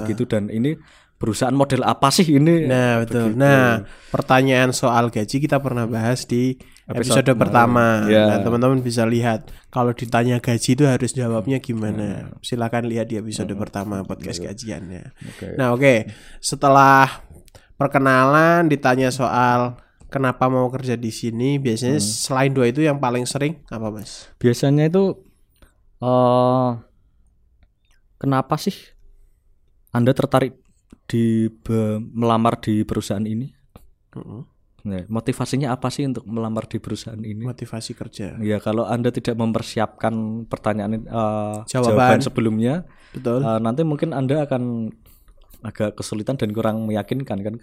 begitu 0.00 0.24
dan 0.24 0.48
ini 0.48 0.76
perusahaan 1.22 1.54
model 1.54 1.86
apa 1.86 2.10
sih 2.10 2.26
ini? 2.26 2.66
Nah, 2.66 3.06
betul. 3.06 3.30
Begitu. 3.30 3.38
Nah, 3.38 3.86
pertanyaan 4.10 4.74
soal 4.74 5.06
gaji 5.14 5.38
kita 5.38 5.62
pernah 5.62 5.86
bahas 5.86 6.26
di 6.26 6.58
episode, 6.90 7.22
Episode 7.22 7.38
pertama. 7.38 8.10
Ya. 8.10 8.26
Nah, 8.26 8.38
teman-teman 8.42 8.82
bisa 8.82 9.06
lihat 9.06 9.46
kalau 9.70 9.94
ditanya 9.94 10.42
gaji 10.42 10.74
itu 10.74 10.82
harus 10.82 11.14
jawabnya 11.14 11.62
gimana. 11.62 12.26
Hmm. 12.26 12.42
Silakan 12.42 12.90
lihat 12.90 13.06
di 13.06 13.22
episode 13.22 13.54
pertama 13.54 14.02
podcast 14.02 14.42
gajiannya. 14.42 15.14
Oke. 15.30 15.46
Nah, 15.54 15.70
oke. 15.70 16.10
Setelah 16.42 17.22
perkenalan 17.78 18.66
ditanya 18.66 19.14
soal 19.14 19.78
kenapa 20.10 20.50
mau 20.50 20.66
kerja 20.68 20.98
di 20.98 21.14
sini, 21.14 21.62
biasanya 21.62 22.02
Hmm. 22.02 22.10
selain 22.26 22.50
dua 22.50 22.66
itu 22.66 22.82
yang 22.82 22.98
paling 22.98 23.24
sering 23.24 23.62
apa, 23.70 23.94
Mas? 23.94 24.26
Biasanya 24.42 24.90
itu 24.90 25.22
eh 26.02 26.70
kenapa 28.18 28.58
sih 28.58 28.74
Anda 29.94 30.10
tertarik 30.14 30.61
di 31.12 31.52
be- 31.52 32.00
melamar 32.00 32.56
di 32.56 32.80
perusahaan 32.88 33.20
ini? 33.20 33.52
Nah, 34.82 35.04
motivasinya 35.06 35.70
apa 35.70 35.92
sih 35.94 36.02
untuk 36.08 36.26
melamar 36.26 36.66
di 36.66 36.80
perusahaan 36.82 37.20
ini? 37.20 37.46
Motivasi 37.46 37.92
kerja. 37.94 38.34
Ya 38.42 38.58
kalau 38.58 38.82
Anda 38.82 39.14
tidak 39.14 39.38
mempersiapkan 39.38 40.48
pertanyaan 40.50 41.06
eh, 41.06 41.56
Jawaban. 41.70 42.18
jawaban. 42.18 42.18
sebelumnya, 42.24 42.74
Betul. 43.14 43.44
eh, 43.46 43.60
nanti 43.62 43.84
mungkin 43.86 44.10
Anda 44.10 44.42
akan 44.42 44.90
agak 45.62 45.94
kesulitan 45.94 46.34
dan 46.34 46.50
kurang 46.50 46.88
meyakinkan 46.88 47.38
kan 47.38 47.56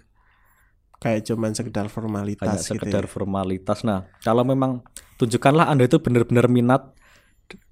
Kayak 1.00 1.32
cuman 1.32 1.52
sekedar 1.56 1.88
formalitas 1.88 2.60
gitu. 2.60 2.76
sekedar 2.76 3.04
ya. 3.04 3.08
formalitas. 3.08 3.84
Nah, 3.84 4.04
kalau 4.20 4.44
memang 4.44 4.84
tunjukkanlah 5.16 5.68
Anda 5.68 5.88
itu 5.88 5.96
benar-benar 6.00 6.48
minat 6.48 6.92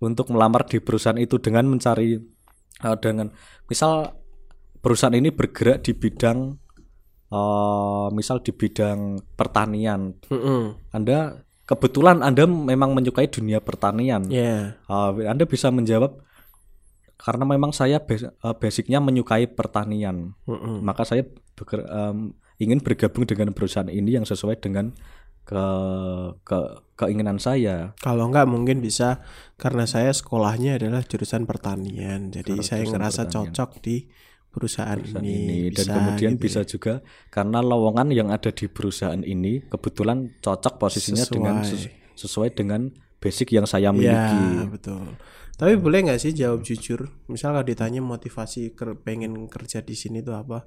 untuk 0.01 0.33
melamar 0.33 0.65
di 0.65 0.81
perusahaan 0.81 1.17
itu 1.17 1.37
dengan 1.41 1.65
mencari 1.69 2.21
eh, 2.85 2.97
dengan 3.01 3.33
misal 3.69 4.13
perusahaan 4.79 5.15
ini 5.15 5.31
bergerak 5.35 5.85
di 5.85 5.93
bidang 5.95 6.55
eh, 7.31 8.07
misal 8.15 8.41
di 8.41 8.53
bidang 8.55 9.21
pertanian. 9.37 10.17
Mm-mm. 10.31 10.93
Anda 10.95 11.45
kebetulan 11.69 12.25
Anda 12.25 12.49
memang 12.49 12.97
menyukai 12.97 13.29
dunia 13.29 13.61
pertanian. 13.61 14.25
Ya. 14.33 14.81
Uh, 14.89 15.13
Anda 15.29 15.45
bisa 15.45 15.69
menjawab 15.69 16.25
karena 17.21 17.45
memang 17.45 17.77
saya 17.77 18.01
uh, 18.01 18.55
basicnya 18.57 19.05
menyukai 19.05 19.51
pertanian, 19.53 20.33
Mm-mm. 20.49 20.81
maka 20.81 21.05
saya 21.05 21.29
beker- 21.59 21.85
um, 21.91 22.33
ingin 22.57 22.81
bergabung 22.81 23.29
dengan 23.29 23.53
perusahaan 23.53 23.91
ini 23.91 24.17
yang 24.17 24.25
sesuai 24.25 24.63
dengan 24.63 24.95
ke, 25.43 25.65
ke 26.47 26.59
keinginan 26.95 27.43
saya. 27.43 27.93
Kalau 27.99 28.31
enggak 28.31 28.47
mungkin 28.47 28.79
bisa 28.79 29.25
karena 29.59 29.85
saya 29.85 30.15
sekolahnya 30.15 30.79
adalah 30.79 31.03
jurusan 31.05 31.45
pertanian. 31.45 32.31
Jadi 32.31 32.63
saya 32.63 32.87
ngerasa 32.87 33.27
pertanian. 33.29 33.53
cocok 33.53 33.71
di 33.83 33.97
perusahaan, 34.49 34.97
Perusahaan 34.97 35.23
ini. 35.23 35.39
ini 35.39 35.59
dan 35.71 35.85
Bisa 35.85 35.93
kemudian 35.93 36.33
gitu 36.33 36.43
bisa 36.43 36.61
ya. 36.61 36.67
juga 36.67 36.95
karena 37.29 37.59
lowongan 37.61 38.09
yang 38.11 38.29
ada 38.29 38.49
di 38.49 38.67
perusahaan 38.67 39.21
ini 39.21 39.63
kebetulan 39.63 40.35
cocok 40.39 40.75
posisinya 40.77 41.25
dengan 41.25 41.55
Sesuai. 41.61 41.71
ses- 41.71 41.91
sesuai 42.19 42.49
dengan 42.53 42.81
basic 43.17 43.53
yang 43.53 43.65
saya 43.65 43.89
Ya, 43.89 43.93
miliki. 43.93 44.43
betul. 44.71 45.15
Tapi 45.55 45.75
boleh 45.75 45.99
nggak 46.05 46.19
sih 46.19 46.31
jawab 46.33 46.63
jujur? 46.63 47.11
Misal 47.27 47.51
kalau 47.51 47.63
ditanya 47.63 47.99
motivasi 47.99 48.73
ker- 48.73 48.95
pengen 48.97 49.47
kerja 49.47 49.81
di 49.81 49.93
sini 49.93 50.21
tuh 50.21 50.35
apa? 50.35 50.67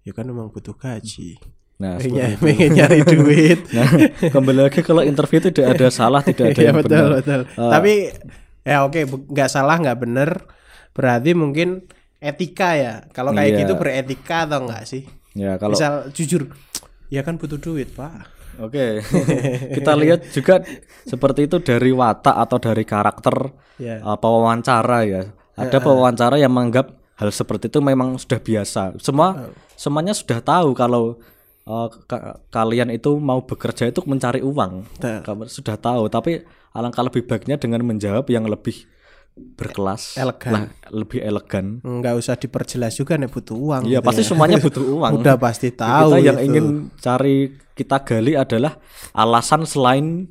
Ya 0.00 0.10
kan 0.10 0.24
memang 0.24 0.48
butuh 0.48 0.72
gaji. 0.72 1.36
Nah, 1.76 1.96
Pengen, 1.96 2.36
itu. 2.36 2.40
pengen 2.42 2.70
nyari 2.74 3.00
duit. 3.10 3.60
Nah, 3.70 3.88
kembali 4.22 4.60
lagi 4.62 4.80
kalau 4.80 5.00
interview 5.00 5.40
tidak 5.40 5.76
ada 5.76 5.88
salah, 5.88 6.20
tidak 6.20 6.52
ada 6.52 6.60
yang 6.66 6.76
betul 6.76 6.88
benar. 6.88 7.12
betul. 7.16 7.40
Eh, 7.46 7.70
Tapi 7.70 7.92
ya 8.62 8.76
oke 8.82 9.00
bu- 9.06 9.24
nggak 9.26 9.48
salah 9.48 9.76
nggak 9.76 9.98
bener. 9.98 10.30
Berarti 10.90 11.30
mungkin 11.32 11.88
etika 12.20 12.76
ya. 12.76 12.94
Kalau 13.10 13.32
kayak 13.32 13.50
Iya. 13.50 13.60
gitu 13.64 13.72
beretika 13.74 14.44
atau 14.44 14.64
enggak 14.64 14.84
sih? 14.84 15.02
Ya, 15.32 15.56
kalau 15.56 15.74
Misal 15.74 16.12
jujur, 16.12 16.52
ya 17.08 17.20
kan 17.20 17.34
butuh 17.34 17.56
duit 17.56 17.90
pak. 17.90 18.28
Oke, 18.60 19.00
kita 19.76 19.96
lihat 19.96 20.28
juga 20.28 20.60
seperti 21.02 21.48
itu 21.48 21.56
dari 21.58 21.90
watak 21.90 22.36
atau 22.36 22.60
dari 22.60 22.84
karakter 22.84 23.56
Ya. 23.80 24.04
uh, 24.04 24.14
pewawancara 24.14 25.00
ya. 25.02 25.22
Ada 25.56 25.80
pewawancara 25.80 26.36
yang 26.36 26.52
menganggap 26.52 26.92
hal 27.16 27.32
seperti 27.32 27.68
itu 27.68 27.80
memang 27.80 28.16
sudah 28.16 28.36
biasa. 28.36 28.96
Semua 28.98 29.48
semuanya 29.72 30.12
sudah 30.12 30.40
tahu 30.40 30.72
kalau 30.72 31.16
uh, 31.64 31.88
ka- 32.04 32.36
kalian 32.48 32.90
itu 32.90 33.16
mau 33.16 33.40
bekerja 33.40 33.88
itu 33.88 34.04
mencari 34.04 34.40
uang. 34.40 34.84
Kamu 35.00 35.46
sudah 35.46 35.76
tahu, 35.76 36.08
tapi 36.08 36.44
alangkah 36.70 37.00
lebih 37.00 37.24
baiknya 37.24 37.56
dengan 37.56 37.80
menjawab 37.82 38.28
yang 38.28 38.44
lebih 38.44 38.84
berkelas, 39.36 40.14
Elegan. 40.14 40.52
lah, 40.52 40.62
lebih 40.90 41.20
elegan. 41.20 41.80
Nggak 41.80 42.14
usah 42.16 42.34
diperjelas 42.34 42.92
juga 42.94 43.14
nih 43.14 43.26
butuh 43.26 43.54
uang. 43.54 43.82
Iya, 43.84 43.98
gitu 43.98 44.06
pasti 44.06 44.22
ya. 44.22 44.28
semuanya 44.28 44.58
butuh 44.66 44.84
uang. 44.84 45.12
Udah 45.16 45.36
pasti 45.36 45.68
tahu. 45.70 46.12
kita 46.12 46.18
yang 46.22 46.38
itu. 46.38 46.46
ingin 46.46 46.66
cari 46.96 47.36
kita 47.72 47.96
gali 48.00 48.34
adalah 48.34 48.76
alasan 49.10 49.64
selain 49.64 50.28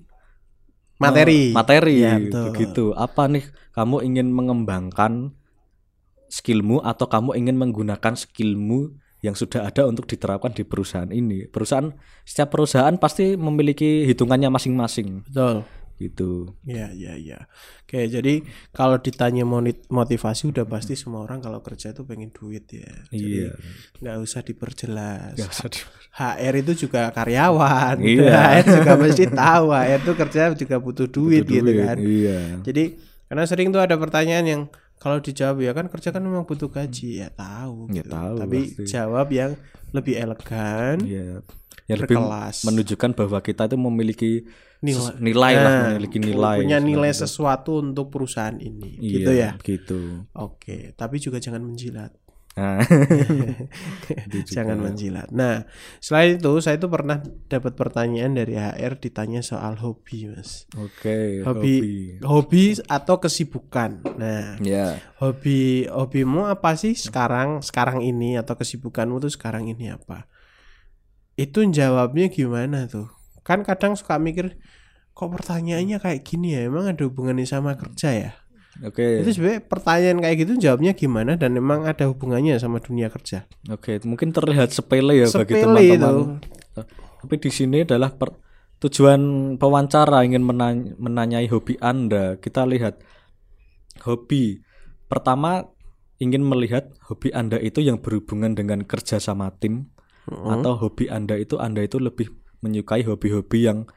materi. 0.97 1.49
eh, 1.49 1.55
materi 1.55 1.95
Iya, 1.97 2.13
betul. 2.19 2.43
begitu 2.47 2.85
apa 2.93 3.25
nih 3.25 3.43
kamu 3.71 3.97
ingin 4.03 4.27
mengembangkan 4.29 5.31
skillmu 6.27 6.83
atau 6.83 7.07
kamu 7.07 7.33
ingin 7.35 7.55
menggunakan 7.55 8.13
skillmu 8.13 8.93
yang 9.19 9.33
sudah 9.33 9.65
ada 9.65 9.83
untuk 9.83 10.05
diterapkan 10.05 10.53
di 10.53 10.63
perusahaan 10.63 11.09
ini 11.09 11.43
perusahaan 11.45 11.91
setiap 12.21 12.53
perusahaan 12.53 12.95
pasti 12.95 13.35
memiliki 13.35 14.05
hitungannya 14.05 14.47
masing-masing 14.47 15.25
Betul. 15.25 15.65
Gitu 15.99 16.55
Iya, 16.63 16.89
iya, 16.89 17.13
iya. 17.13 17.39
Oke, 17.83 18.05
jadi 18.05 18.39
kalau 18.69 18.97
ditanya 18.97 19.43
motivasi 19.85 20.47
udah 20.47 20.63
pasti 20.63 20.93
semua 20.93 21.21
orang 21.21 21.37
kalau 21.37 21.59
kerja 21.59 21.91
tuh 21.91 22.03
pengen 22.03 22.29
duit 22.29 22.63
ya. 22.69 22.87
Jadi 23.09 23.45
Iya. 23.45 23.51
nggak 23.99 24.17
usah 24.17 24.41
diperjelas. 24.41 25.35
Nggak 25.35 25.51
usah 25.51 25.67
di- 25.67 25.87
HR 26.11 26.53
itu 26.57 26.71
juga 26.79 27.11
karyawan. 27.11 27.97
Iya. 28.15 28.31
HR 28.57 28.65
juga 28.77 28.91
mesti 28.95 29.25
tahu 29.27 29.65
HR 29.69 29.99
itu 29.99 30.13
kerja 30.15 30.41
juga 30.53 30.75
butuh 30.77 31.07
duit, 31.07 31.43
gitu 31.43 31.61
duit, 31.61 31.77
kan. 31.77 31.97
iya 31.97 32.39
Jadi 32.59 32.83
karena 33.25 33.43
sering 33.43 33.69
tuh 33.69 33.79
ada 33.79 33.93
pertanyaan 33.95 34.45
yang 34.45 34.61
kalau 34.95 35.17
dijawab 35.17 35.59
ya 35.59 35.71
kan 35.71 35.87
kerja 35.87 36.09
kan 36.09 36.19
memang 36.19 36.43
butuh 36.43 36.67
gaji 36.67 37.19
ya 37.19 37.29
tahu. 37.29 37.87
Ya, 37.89 38.01
gitu. 38.01 38.09
tahu 38.09 38.35
Tapi 38.37 38.59
pasti. 38.69 38.83
jawab 38.85 39.27
yang 39.29 39.51
lebih 39.89 40.15
elegan. 40.15 40.95
Iya. 41.01 41.43
ya 41.85 41.95
lebih 41.95 42.15
Berkelas. 42.15 42.61
menunjukkan 42.63 43.11
bahwa 43.15 43.39
kita 43.39 43.65
itu 43.65 43.73
memiliki 43.75 44.31
Nilai. 44.79 45.11
nilai 45.19 45.53
lah 45.55 45.63
Nah, 45.69 45.83
memiliki 45.91 46.17
nilai 46.17 46.55
Punya 46.57 46.79
nilai 46.79 47.11
seperti 47.11 47.19
itu. 47.19 47.23
sesuatu 47.27 47.71
untuk 47.79 48.07
perusahaan 48.07 48.55
ini, 48.55 48.95
Iya, 48.95 49.11
gitu 49.11 49.31
ya. 49.31 49.51
gitu 49.59 49.99
Oke, 50.33 50.95
tapi 50.95 51.19
juga 51.19 51.37
jangan 51.37 51.59
menjilat. 51.61 52.15
nah, 52.59 52.79
Itu 54.27 54.37
juga. 54.41 54.51
jangan 54.51 54.77
menjilat. 54.81 55.27
Nah, 55.31 55.63
selain 55.99 56.35
itu 56.35 56.51
saya 56.59 56.75
itu 56.75 56.87
pernah 56.87 57.19
dapat 57.47 57.71
pertanyaan 57.71 58.35
dari 58.35 58.55
HR 58.55 58.99
ditanya 58.99 59.39
soal 59.39 59.79
hobi, 59.79 60.27
Mas. 60.27 60.67
oke 60.73 61.43
Hobi, 61.43 61.75
hobi, 62.19 62.63
atau 62.83 63.15
kesibukan. 63.15 64.03
Nah, 64.15 64.59
ya 64.59 64.99
hobi 65.19 65.87
hobimu 65.87 66.47
apa 66.47 66.75
sih 66.75 66.95
sekarang 66.95 67.63
sekarang 67.63 67.99
ini 67.99 68.35
atau 68.35 68.55
kesibukanmu 68.55 69.19
tuh 69.19 69.31
sekarang 69.31 69.67
ini 69.67 69.91
apa? 69.91 70.27
Itu 71.35 71.63
jawabnya 71.63 72.27
gimana 72.27 72.87
tuh? 72.87 73.07
Kan 73.49 73.65
kadang 73.65 73.97
suka 73.97 74.21
mikir 74.21 74.61
kok 75.17 75.29
pertanyaannya 75.33 75.97
kayak 75.97 76.21
gini 76.21 76.53
ya, 76.53 76.69
emang 76.69 76.85
ada 76.85 77.01
hubungannya 77.01 77.49
sama 77.49 77.73
kerja 77.73 78.09
ya? 78.13 78.31
oke 78.79 79.25
Itu 79.25 79.35
sebenarnya 79.35 79.61
pertanyaan 79.65 80.19
kayak 80.23 80.37
gitu 80.45 80.53
jawabnya 80.55 80.93
gimana 80.95 81.35
dan 81.35 81.51
memang 81.51 81.83
ada 81.89 82.07
hubungannya 82.07 82.55
sama 82.61 82.79
dunia 82.79 83.09
kerja. 83.11 83.49
Oke, 83.67 83.99
mungkin 84.07 84.31
terlihat 84.31 84.71
sepele 84.71 85.25
ya 85.25 85.27
bagi 85.27 85.57
Sepele 85.57 85.81
teman-teman. 85.97 86.39
Tapi 87.19 87.35
di 87.41 87.51
sini 87.51 87.83
adalah 87.83 88.15
per- 88.15 88.39
tujuan 88.79 89.19
pewawancara 89.59 90.23
ingin 90.23 90.45
menany- 90.45 90.95
menanyai 90.95 91.51
hobi 91.51 91.75
Anda. 91.83 92.39
Kita 92.39 92.63
lihat 92.63 93.03
hobi. 94.07 94.63
Pertama 95.11 95.67
ingin 96.23 96.47
melihat 96.47 96.95
hobi 97.03 97.35
Anda 97.35 97.59
itu 97.59 97.83
yang 97.83 97.99
berhubungan 97.99 98.55
dengan 98.55 98.87
kerja 98.87 99.19
sama 99.19 99.51
tim 99.59 99.91
atau 100.29 100.77
hobi 100.77 101.09
Anda 101.11 101.35
itu 101.35 101.57
Anda 101.59 101.83
itu 101.83 101.99
lebih 101.99 102.31
menyukai 102.59 103.03
hobi-hobi 103.05 103.69
yang 103.69 103.87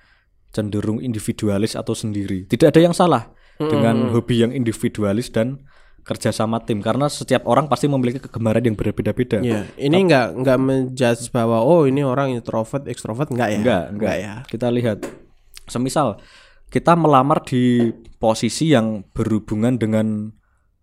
cenderung 0.52 1.00
individualis 1.00 1.74
atau 1.74 1.96
sendiri. 1.96 2.44
Tidak 2.46 2.68
ada 2.68 2.80
yang 2.80 2.92
salah 2.92 3.32
dengan 3.56 4.10
hobi 4.10 4.42
yang 4.42 4.50
individualis 4.50 5.30
dan 5.30 5.62
kerja 6.02 6.34
sama 6.34 6.58
tim 6.66 6.82
karena 6.82 7.06
setiap 7.06 7.46
orang 7.46 7.70
pasti 7.70 7.86
memiliki 7.86 8.18
kegemaran 8.18 8.62
yang 8.66 8.74
berbeda-beda. 8.74 9.38
Iya, 9.38 9.70
ini 9.78 10.02
nggak 10.10 10.26
nggak 10.42 10.58
menjudge 10.58 11.30
bahwa 11.30 11.62
oh 11.62 11.86
ini 11.86 12.02
orang 12.02 12.34
introvert, 12.34 12.90
ekstrovert 12.90 13.30
nggak 13.30 13.48
ya? 13.48 13.60
Enggak, 13.62 13.84
enggak. 13.94 14.16
ya. 14.18 14.34
Kita 14.50 14.66
lihat 14.74 15.06
semisal 15.70 16.18
kita 16.74 16.98
melamar 16.98 17.46
di 17.46 17.94
posisi 18.18 18.74
yang 18.74 19.06
berhubungan 19.14 19.78
dengan 19.78 20.34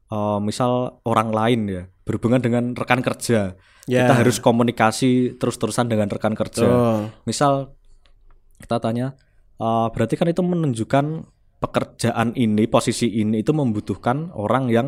eh, 0.07 0.39
misal 0.39 1.03
orang 1.03 1.35
lain 1.35 1.61
ya, 1.67 1.83
berhubungan 2.07 2.39
dengan 2.39 2.63
rekan 2.71 3.03
kerja. 3.03 3.59
Ya. 3.89 4.05
Kita 4.05 4.21
harus 4.21 4.37
komunikasi 4.37 5.35
terus-terusan 5.35 5.89
dengan 5.89 6.05
rekan 6.05 6.37
kerja. 6.37 6.61
Betul. 6.61 6.97
Misal 7.25 7.73
kita 8.61 8.77
tanya, 8.77 9.17
eh, 9.57 9.87
berarti 9.89 10.13
kan 10.13 10.29
itu 10.29 10.45
menunjukkan 10.45 11.05
pekerjaan 11.57 12.37
ini, 12.37 12.69
posisi 12.69 13.09
ini 13.09 13.41
itu 13.41 13.51
membutuhkan 13.51 14.29
orang 14.31 14.69
yang 14.69 14.87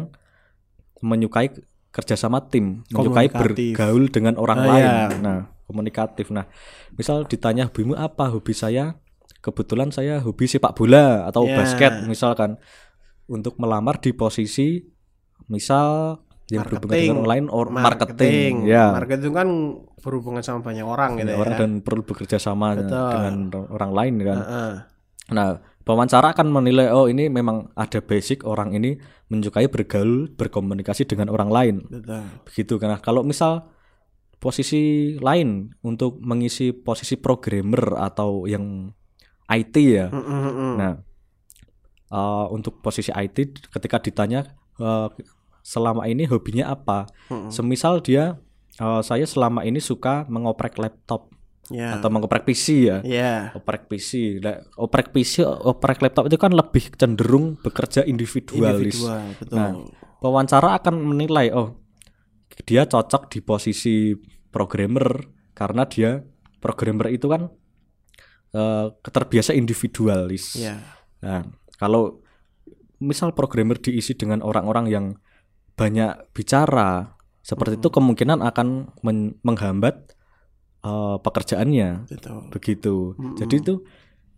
menyukai 1.02 1.50
kerjasama 1.92 2.48
tim, 2.48 2.86
menyukai 2.88 3.28
bergaul 3.28 4.08
dengan 4.08 4.38
orang 4.38 4.60
Ah, 4.62 4.68
lain. 4.70 4.86
ya. 4.86 4.96
Nah, 5.20 5.40
komunikatif. 5.66 6.30
Nah, 6.30 6.48
misal 6.94 7.26
ditanya 7.26 7.68
hobimu 7.68 7.98
apa? 7.98 8.32
Hobi 8.32 8.54
saya 8.54 8.96
kebetulan 9.42 9.90
saya 9.90 10.22
hobi 10.22 10.46
sepak 10.46 10.78
bola 10.78 11.26
atau 11.26 11.44
Ya. 11.44 11.58
basket 11.58 12.06
misalkan. 12.06 12.56
Untuk 13.26 13.56
melamar 13.58 13.96
di 14.04 14.12
posisi 14.12 14.84
misal 15.48 16.20
yang 16.52 16.68
berhubungan 16.68 17.00
dengan 17.00 17.18
orang 17.24 17.32
lain 17.32 17.46
or 17.48 17.66
marketing, 17.72 18.54
ya. 18.68 18.92
Marketing 18.92 19.34
kan 19.34 19.50
berhubungan 20.04 20.44
sama 20.44 20.60
banyak 20.60 20.84
orang 20.84 21.12
gitu 21.24 21.32
orang 21.40 21.56
ya. 21.56 21.60
dan 21.64 21.72
perlu 21.80 22.04
bekerja 22.04 22.38
sama 22.38 22.76
Betul. 22.76 22.92
dengan 22.92 23.36
orang 23.72 23.92
lain 23.96 24.14
kan. 24.20 24.38
Heeh. 24.44 24.74
Nah, 25.32 25.48
pewawancara 25.88 26.36
akan 26.36 26.48
menilai 26.52 26.92
oh 26.92 27.08
ini 27.08 27.32
memang 27.32 27.72
ada 27.80 28.04
basic 28.04 28.44
orang 28.44 28.76
ini 28.76 29.00
menyukai 29.32 29.72
bergaul, 29.72 30.28
berkomunikasi 30.36 31.08
dengan 31.08 31.32
orang 31.32 31.50
lain. 31.50 31.76
Betul. 31.88 32.22
Begitu 32.44 32.74
karena 32.76 33.00
kalau 33.00 33.24
misal 33.24 33.72
posisi 34.42 35.16
lain 35.22 35.70
untuk 35.86 36.18
mengisi 36.20 36.74
posisi 36.74 37.16
programmer 37.16 37.96
atau 38.02 38.50
yang 38.50 38.90
IT 39.48 39.76
ya. 39.78 40.10
Mm, 40.10 40.26
mm. 40.26 40.74
Nah, 40.82 40.94
eh, 42.10 42.46
untuk 42.50 42.82
posisi 42.82 43.14
IT 43.14 43.70
ketika 43.70 44.02
ditanya 44.02 44.44
eh, 44.82 45.08
selama 45.62 46.06
ini 46.06 46.26
hobinya 46.26 46.70
apa? 46.70 47.06
Mm-mm. 47.30 47.50
Semisal 47.50 48.02
dia 48.02 48.38
eh, 48.78 49.02
saya 49.02 49.26
selama 49.26 49.62
ini 49.64 49.80
suka 49.80 50.26
mengoprek 50.28 50.78
laptop 50.78 51.30
Ya. 51.72 51.96
atau 51.96 52.12
mengoprek 52.12 52.44
PC 52.44 52.92
ya. 52.92 52.98
Ya. 53.00 53.36
oprek 53.56 53.88
PC. 53.88 54.44
Nah, 54.44 54.60
oprek 54.76 55.16
PC, 55.16 55.48
oprek 55.48 56.04
laptop 56.04 56.28
itu 56.28 56.36
kan 56.36 56.52
lebih 56.52 56.92
cenderung 57.00 57.56
bekerja 57.64 58.04
individualis. 58.04 58.92
Individual, 59.00 59.24
betul. 59.40 59.56
Nah, 59.56 59.72
Pewawancara 60.20 60.76
akan 60.78 60.96
menilai, 61.00 61.48
oh, 61.56 61.80
dia 62.68 62.84
cocok 62.84 63.32
di 63.32 63.40
posisi 63.40 64.12
programmer 64.52 65.24
karena 65.56 65.88
dia 65.88 66.20
programmer 66.60 67.08
itu 67.08 67.32
kan 67.32 67.48
eh, 68.52 68.88
terbiasa 69.00 69.56
individualis. 69.56 70.60
ya. 70.60 70.76
Nah, 71.24 71.48
kalau 71.80 72.20
misal 73.00 73.32
programmer 73.32 73.80
diisi 73.80 74.12
dengan 74.14 74.44
orang-orang 74.44 74.86
yang 74.92 75.06
banyak 75.82 76.14
bicara, 76.38 77.18
seperti 77.42 77.82
itu 77.82 77.90
kemungkinan 77.90 78.46
akan 78.46 78.94
men- 79.02 79.34
menghambat 79.42 80.14
eh, 80.86 81.18
pekerjaannya 81.18 82.06
Betul. 82.06 82.42
begitu. 82.54 82.96
Jadi 83.34 83.56
itu 83.58 83.74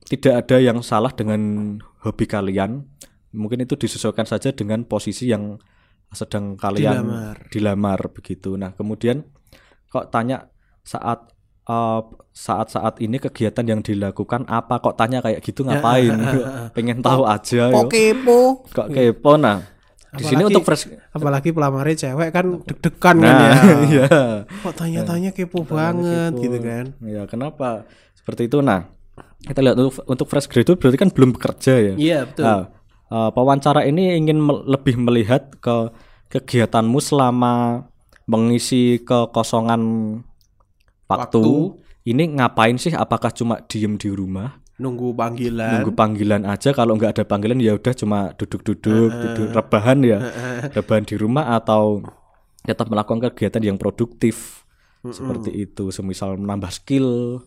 tidak 0.07 0.47
ada 0.47 0.57
yang 0.63 0.79
salah 0.79 1.11
dengan 1.11 1.75
hobi 1.99 2.23
kalian. 2.23 2.87
Mungkin 3.35 3.65
itu 3.65 3.75
disesuaikan 3.75 4.23
saja 4.23 4.55
dengan 4.55 4.87
posisi 4.87 5.27
yang 5.27 5.59
sedang 6.13 6.53
kalian 6.53 7.01
Dilamar. 7.01 7.37
dilamar 7.49 7.99
begitu. 8.13 8.53
Nah, 8.53 8.71
kemudian 8.77 9.25
kok 9.89 10.13
tanya 10.13 10.47
saat 10.85 11.27
eh, 11.65 12.01
saat-saat 12.31 13.01
ini 13.01 13.17
kegiatan 13.19 13.65
yang 13.67 13.81
dilakukan 13.81 14.45
apa 14.47 14.79
kok 14.79 14.95
tanya 14.95 15.19
kayak 15.19 15.41
gitu 15.43 15.65
ngapain? 15.67 16.13
Pengen 16.77 17.03
tahu 17.03 17.27
aja 17.27 17.67
yo. 17.67 17.89
kepo. 17.89 18.63
Kok 18.71 18.87
kepo 18.93 19.35
nah. 19.35 19.59
Di 20.13 20.23
sini 20.23 20.45
untuk 20.45 20.61
fresh 20.61 20.93
Apalagi 21.09 21.49
pelamarnya 21.49 22.09
cewek 22.09 22.29
kan 22.29 22.45
deg-degan 22.61 23.17
kan 23.17 23.17
Nah, 23.17 23.33
ya. 23.33 23.73
iya. 23.89 24.07
Kok 24.45 24.73
tanya-tanya 24.73 25.29
kepo 25.33 25.65
banget 25.65 26.31
gitu 26.37 26.57
kan. 26.61 26.85
Ya, 27.01 27.25
kenapa? 27.25 27.89
Seperti 28.13 28.45
itu. 28.45 28.61
Nah, 28.61 28.87
kita 29.41 29.59
lihat 29.59 29.75
untuk, 29.75 30.05
untuk 30.05 30.27
fresh 30.29 30.47
graduate 30.47 30.79
berarti 30.79 30.97
kan 30.97 31.09
belum 31.09 31.33
bekerja 31.33 31.73
ya. 31.81 31.93
Iya, 31.97 32.19
betul. 32.29 32.43
Nah, 32.45 32.61
eh, 33.09 33.29
pewawancara 33.33 33.83
ini 33.83 34.15
ingin 34.15 34.37
me- 34.37 34.63
lebih 34.63 35.01
melihat 35.01 35.49
ke 35.57 35.89
kegiatanmu 36.29 36.97
selama 36.97 37.85
mengisi 38.25 39.01
kekosongan 39.03 39.81
waktu. 41.05 41.41
Waktu. 41.41 41.43
Ini 42.03 42.23
ngapain 42.35 42.75
sih? 42.75 42.91
Apakah 42.91 43.31
cuma 43.31 43.63
diem 43.63 43.95
di 43.95 44.11
rumah, 44.11 44.59
Nunggu 44.73 45.13
panggilan. 45.13 45.69
nunggu 45.79 45.93
panggilan 45.93 46.41
aja? 46.49 46.73
Kalau 46.73 46.97
nggak 46.97 47.19
ada 47.19 47.23
panggilan 47.29 47.61
ya 47.61 47.77
udah 47.77 47.93
cuma 47.93 48.33
duduk-duduk, 48.33 49.09
duduk 49.13 49.47
rebahan 49.53 50.01
ya, 50.01 50.17
rebahan 50.73 51.05
di 51.05 51.13
rumah 51.13 51.53
atau 51.53 52.01
tetap 52.65 52.89
melakukan 52.89 53.29
kegiatan 53.29 53.61
yang 53.61 53.77
produktif 53.77 54.65
seperti 55.05 55.69
itu. 55.69 55.93
Semisal 55.93 56.41
menambah 56.41 56.73
skill, 56.73 57.43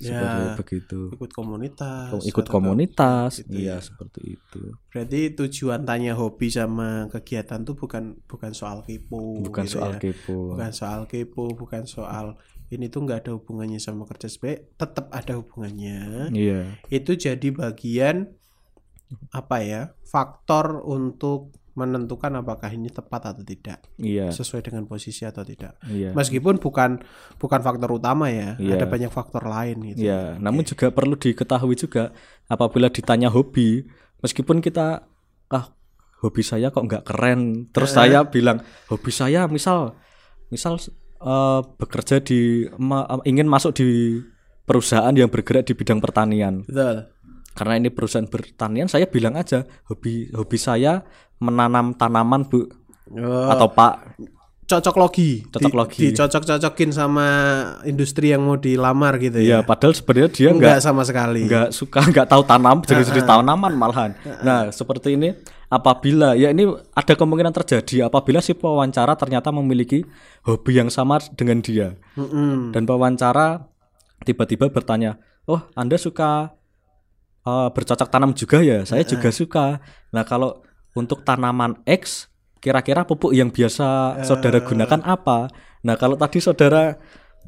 seperti 0.00 0.40
Ya. 0.40 0.54
begitu. 0.56 1.00
ikut 1.14 1.30
komunitas. 1.30 2.10
Ikut 2.26 2.46
komunitas, 2.50 3.44
gitu 3.44 3.54
iya 3.54 3.78
ya. 3.78 3.84
seperti 3.84 4.40
itu. 4.40 4.62
Berarti 4.90 5.20
tujuan 5.38 5.86
tanya 5.86 6.18
hobi 6.18 6.50
sama 6.50 7.06
kegiatan 7.12 7.62
tuh 7.62 7.78
bukan 7.78 8.18
bukan 8.26 8.50
soal 8.50 8.82
kepo. 8.82 9.38
Bukan 9.44 9.68
gitu 9.68 9.78
soal 9.78 9.96
ya. 9.96 10.00
kepo. 10.00 10.56
Bukan 10.56 10.72
soal 10.74 11.00
kepo, 11.06 11.44
bukan 11.54 11.84
soal 11.86 12.34
ini 12.74 12.90
tuh 12.90 13.06
nggak 13.06 13.26
ada 13.26 13.30
hubungannya 13.38 13.78
sama 13.78 14.04
kerja 14.04 14.26
sebaik, 14.26 14.74
tetap 14.76 15.08
ada 15.14 15.38
hubungannya. 15.38 16.30
Iya. 16.34 16.78
Itu 16.90 17.14
jadi 17.14 17.48
bagian 17.54 18.34
apa 19.30 19.56
ya? 19.62 19.82
Faktor 20.04 20.82
untuk 20.82 21.54
menentukan 21.74 22.30
apakah 22.38 22.70
ini 22.70 22.86
tepat 22.86 23.34
atau 23.34 23.42
tidak, 23.42 23.82
Iya. 23.98 24.30
sesuai 24.30 24.62
dengan 24.62 24.86
posisi 24.86 25.26
atau 25.26 25.42
tidak. 25.42 25.74
Iya. 25.90 26.14
Meskipun 26.14 26.62
bukan 26.62 27.02
bukan 27.42 27.60
faktor 27.66 27.98
utama 27.98 28.30
ya, 28.30 28.54
Iya. 28.62 28.78
ada 28.78 28.86
banyak 28.86 29.10
faktor 29.10 29.42
lain 29.42 29.82
gitu. 29.90 30.06
Iya, 30.06 30.38
namun 30.38 30.62
juga 30.62 30.94
perlu 30.94 31.18
diketahui 31.18 31.74
juga 31.74 32.14
apabila 32.46 32.86
ditanya 32.86 33.26
hobi, 33.26 33.82
meskipun 34.22 34.62
kita 34.62 35.02
ah 35.50 35.66
hobi 36.22 36.46
saya 36.46 36.70
kok 36.70 36.86
nggak 36.86 37.10
keren, 37.10 37.66
terus 37.74 37.90
saya 37.90 38.22
bilang 38.22 38.62
hobi 38.86 39.10
saya 39.10 39.50
misal 39.50 39.98
misal 40.54 40.78
eh, 41.24 41.60
bekerja 41.80 42.20
di 42.20 42.68
ma- 42.76 43.08
ingin 43.24 43.48
masuk 43.48 43.72
di 43.74 44.20
perusahaan 44.64 45.12
yang 45.12 45.28
bergerak 45.32 45.64
di 45.68 45.74
bidang 45.76 46.00
pertanian. 46.00 46.64
Betul. 46.68 47.08
Karena 47.54 47.78
ini 47.78 47.88
perusahaan 47.88 48.26
pertanian, 48.26 48.90
saya 48.90 49.06
bilang 49.06 49.38
aja 49.38 49.62
hobi 49.86 50.28
hobi 50.34 50.58
saya 50.58 51.06
menanam 51.38 51.94
tanaman, 51.94 52.44
Bu 52.46 52.66
Oh, 53.04 53.52
atau 53.52 53.68
Pak. 53.68 54.16
Cocok 54.64 54.96
logi, 54.96 55.44
Cocok 55.46 55.68
Di- 55.68 55.76
logi. 55.76 56.00
dicocok-cocokin 56.08 56.90
sama 56.90 57.26
industri 57.84 58.30
yang 58.30 58.42
mau 58.42 58.56
dilamar 58.56 59.16
gitu 59.18 59.36
Ya, 59.36 59.48
ya. 59.50 59.58
padahal 59.60 59.92
sebenarnya 59.92 60.30
dia 60.30 60.48
nggak 60.48 60.56
Enggak 60.56 60.78
sama 60.80 61.02
sekali. 61.02 61.44
nggak 61.44 61.68
suka 61.70 62.00
nggak 62.10 62.26
tahu 62.26 62.42
tanam 62.42 62.80
jenis-jenis 62.80 63.22
tanaman 63.22 63.72
malahan 63.72 64.16
nah 64.40 64.68
seperti 64.70 65.14
ini 65.14 65.36
apabila 65.66 66.32
ya 66.32 66.48
ini 66.48 66.64
ada 66.90 67.12
kemungkinan 67.12 67.52
terjadi 67.52 68.06
apabila 68.06 68.38
si 68.38 68.52
pewawancara 68.52 69.12
ternyata 69.14 69.50
memiliki 69.50 70.06
hobi 70.42 70.72
yang 70.74 70.88
sama 70.88 71.18
dengan 71.30 71.58
dia 71.58 71.98
Mm-mm. 72.14 72.70
dan 72.70 72.84
pewawancara 72.84 73.68
tiba-tiba 74.22 74.68
bertanya 74.68 75.18
oh 75.44 75.60
anda 75.74 75.96
suka 75.96 76.54
eh, 77.42 77.68
bercocok 77.68 78.08
tanam 78.08 78.32
juga 78.32 78.60
ya 78.60 78.84
saya 78.84 79.04
juga 79.04 79.28
suka 79.28 79.82
nah 80.08 80.22
kalau 80.22 80.62
untuk 80.94 81.20
tanaman 81.20 81.82
X 81.84 82.30
kira-kira 82.64 83.04
pupuk 83.04 83.36
yang 83.36 83.52
biasa 83.52 84.18
saudara 84.24 84.64
gunakan 84.64 85.04
apa? 85.04 85.52
Nah 85.84 86.00
kalau 86.00 86.16
tadi 86.16 86.40
saudara 86.40 86.96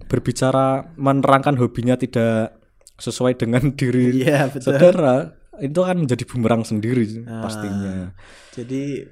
berbicara 0.04 0.92
menerangkan 1.00 1.56
hobinya 1.56 1.96
tidak 1.96 2.60
sesuai 3.00 3.40
dengan 3.40 3.72
diri 3.80 4.28
betul. 4.52 4.76
saudara 4.76 5.32
itu 5.56 5.80
kan 5.80 5.96
menjadi 5.96 6.24
bumerang 6.28 6.68
sendiri 6.68 7.24
pastinya. 7.24 8.12
Jadi 8.52 9.08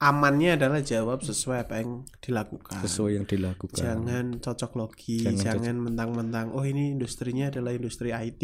amannya 0.00 0.56
adalah 0.56 0.80
jawab 0.80 1.20
sesuai 1.20 1.68
apa 1.68 1.84
yang 1.84 2.08
dilakukan. 2.24 2.80
sesuai 2.80 3.20
yang 3.20 3.26
dilakukan. 3.28 3.76
Jangan 3.76 4.24
cocok 4.40 4.72
logi, 4.80 5.20
jangan 5.36 5.76
mentang-mentang 5.78 6.56
oh 6.56 6.64
ini 6.64 6.96
industrinya 6.96 7.52
adalah 7.52 7.76
industri 7.76 8.08
IT, 8.10 8.42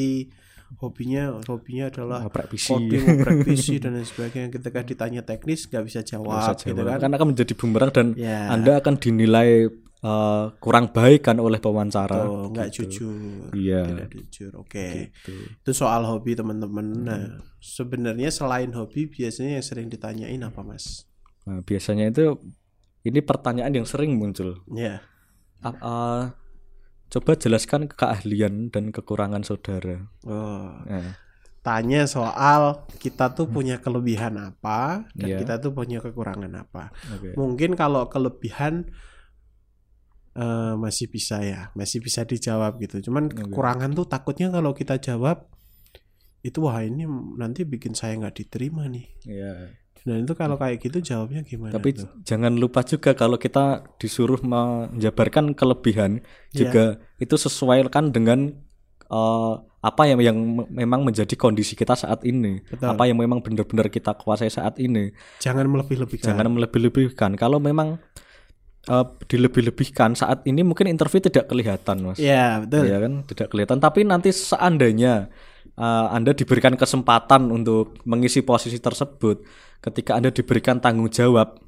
hobinya 0.77 1.41
hobinya 1.43 1.89
adalah 1.89 2.29
PC. 2.29 2.67
coding, 2.69 3.05
PC 3.49 3.67
dan 3.81 3.97
lain 3.97 4.05
sebagainya. 4.05 4.49
Ketika 4.53 4.81
ditanya 4.85 5.23
teknis 5.23 5.65
nggak 5.65 5.85
bisa 5.85 6.01
jawab, 6.03 6.53
Bisa 6.53 6.53
gitu 6.61 6.77
jawab. 6.77 7.01
kan. 7.01 7.09
kan 7.09 7.11
akan 7.15 7.27
menjadi 7.33 7.53
bumerang 7.55 7.91
dan 7.91 8.07
Ya. 8.15 8.53
anda 8.53 8.77
akan 8.77 8.95
dinilai 8.97 9.67
eh, 9.99 10.45
kurang 10.59 10.95
baik 10.95 11.27
kan 11.27 11.37
oleh 11.39 11.59
pewawancara 11.59 12.23
Oh, 12.23 12.47
nggak 12.49 12.71
jujur. 12.71 13.51
Iya. 13.51 13.83
Tidak 13.83 14.09
jujur. 14.13 14.53
Oke. 14.61 15.11
Gitu. 15.11 15.35
Itu 15.59 15.73
soal 15.73 16.05
hobi 16.05 16.39
teman-teman. 16.39 16.87
Nah, 17.03 17.23
sebenarnya 17.59 18.31
selain 18.31 18.71
hobi 18.71 19.09
biasanya 19.09 19.59
yang 19.59 19.67
sering 19.67 19.91
ditanyain 19.91 20.39
apa, 20.39 20.63
Mas? 20.63 21.03
Nah, 21.43 21.67
biasanya 21.67 22.15
itu 22.15 22.39
ini 23.03 23.19
pertanyaan 23.19 23.75
yang 23.75 23.89
sering 23.89 24.15
muncul. 24.15 24.63
Ya. 24.71 25.03
A- 25.59 25.81
uh, 25.83 26.23
coba 27.09 27.33
jelaskan 27.35 27.89
keahlian 27.89 28.69
dan 28.69 28.93
kekurangan 28.93 29.43
saudara. 29.43 30.09
Oh. 30.25 30.77
Nah, 30.85 31.17
Tanya 31.59 32.09
soal 32.09 32.87
kita 32.97 33.35
tuh 33.37 33.45
punya 33.51 33.77
kelebihan 33.77 34.41
apa 34.41 35.05
dan 35.13 35.29
Iya. 35.29 35.39
kita 35.43 35.55
tuh 35.61 35.75
punya 35.77 36.01
kekurangan 36.01 36.49
apa. 36.55 36.95
oke. 37.13 37.35
Mungkin 37.37 37.77
kalau 37.77 38.09
kelebihan 38.09 38.89
eh, 40.39 40.75
masih 40.79 41.11
bisa 41.11 41.43
ya, 41.43 41.69
masih 41.75 41.99
bisa 41.99 42.23
dijawab 42.23 42.79
gitu. 42.79 43.11
Cuman 43.11 43.27
Oke. 43.29 43.43
kekurangan 43.43 43.91
tuh 43.91 44.07
takutnya 44.07 44.49
kalau 44.49 44.71
kita 44.73 44.97
jawab 44.97 45.51
itu 46.41 46.63
wah 46.63 46.79
ini 46.81 47.03
nanti 47.35 47.67
bikin 47.67 47.99
saya 47.99 48.15
nggak 48.17 48.39
diterima 48.39 48.87
nih. 48.87 49.07
Iya. 49.27 49.55
Dan 50.05 50.25
itu 50.25 50.35
kalau 50.35 50.55
kayak 50.55 50.79
gitu 50.79 50.99
jawabnya 51.01 51.43
gimana? 51.43 51.75
Tapi 51.75 51.95
tuh? 51.95 52.09
jangan 52.23 52.55
lupa 52.55 52.83
juga 52.83 53.13
kalau 53.13 53.37
kita 53.37 53.83
disuruh 53.97 54.39
menjabarkan 54.41 55.53
kelebihan 55.53 56.23
Iya. 56.51 56.59
juga 56.59 56.85
itu 57.19 57.35
sesuaikan 57.35 58.11
dengan 58.11 58.53
eh, 59.09 59.55
apa 59.79 60.03
yang 60.05 60.21
yang 60.21 60.37
me- 60.37 60.69
memang 60.69 61.01
menjadi 61.01 61.33
kondisi 61.35 61.73
kita 61.73 61.95
saat 61.95 62.21
ini. 62.23 62.61
Betul. 62.67 62.93
Apa 62.93 63.07
yang 63.07 63.17
memang 63.17 63.41
benar-benar 63.41 63.89
kita 63.89 64.13
kuasai 64.13 64.51
saat 64.51 64.77
ini. 64.77 65.15
jangan 65.39 65.65
melebih-lebihkan. 65.65 66.29
Jangan 66.29 66.47
melebih-lebihkan. 66.51 67.31
Kalau 67.35 67.57
memang 67.57 67.97
eh, 68.85 69.07
dilebih-lebihkan 69.25 70.13
saat 70.13 70.45
ini 70.45 70.61
mungkin 70.61 70.89
interview 70.89 71.21
tidak 71.21 71.49
kelihatan, 71.49 72.05
Mas. 72.05 72.19
Iya 72.19 72.65
betul. 72.65 72.85
Iya 72.85 72.97
kan, 73.01 73.13
tidak 73.25 73.47
kelihatan. 73.49 73.79
Tapi 73.79 74.01
nanti 74.03 74.29
seandainya 74.31 75.29
uh, 75.79 76.07
Anda 76.11 76.35
diberikan 76.35 76.75
kesempatan 76.75 77.49
untuk 77.49 78.03
mengisi 78.05 78.43
posisi 78.43 78.77
tersebut, 78.77 79.47
ketika 79.79 80.15
Anda 80.15 80.31
diberikan 80.31 80.79
tanggung 80.79 81.09
jawab 81.09 81.59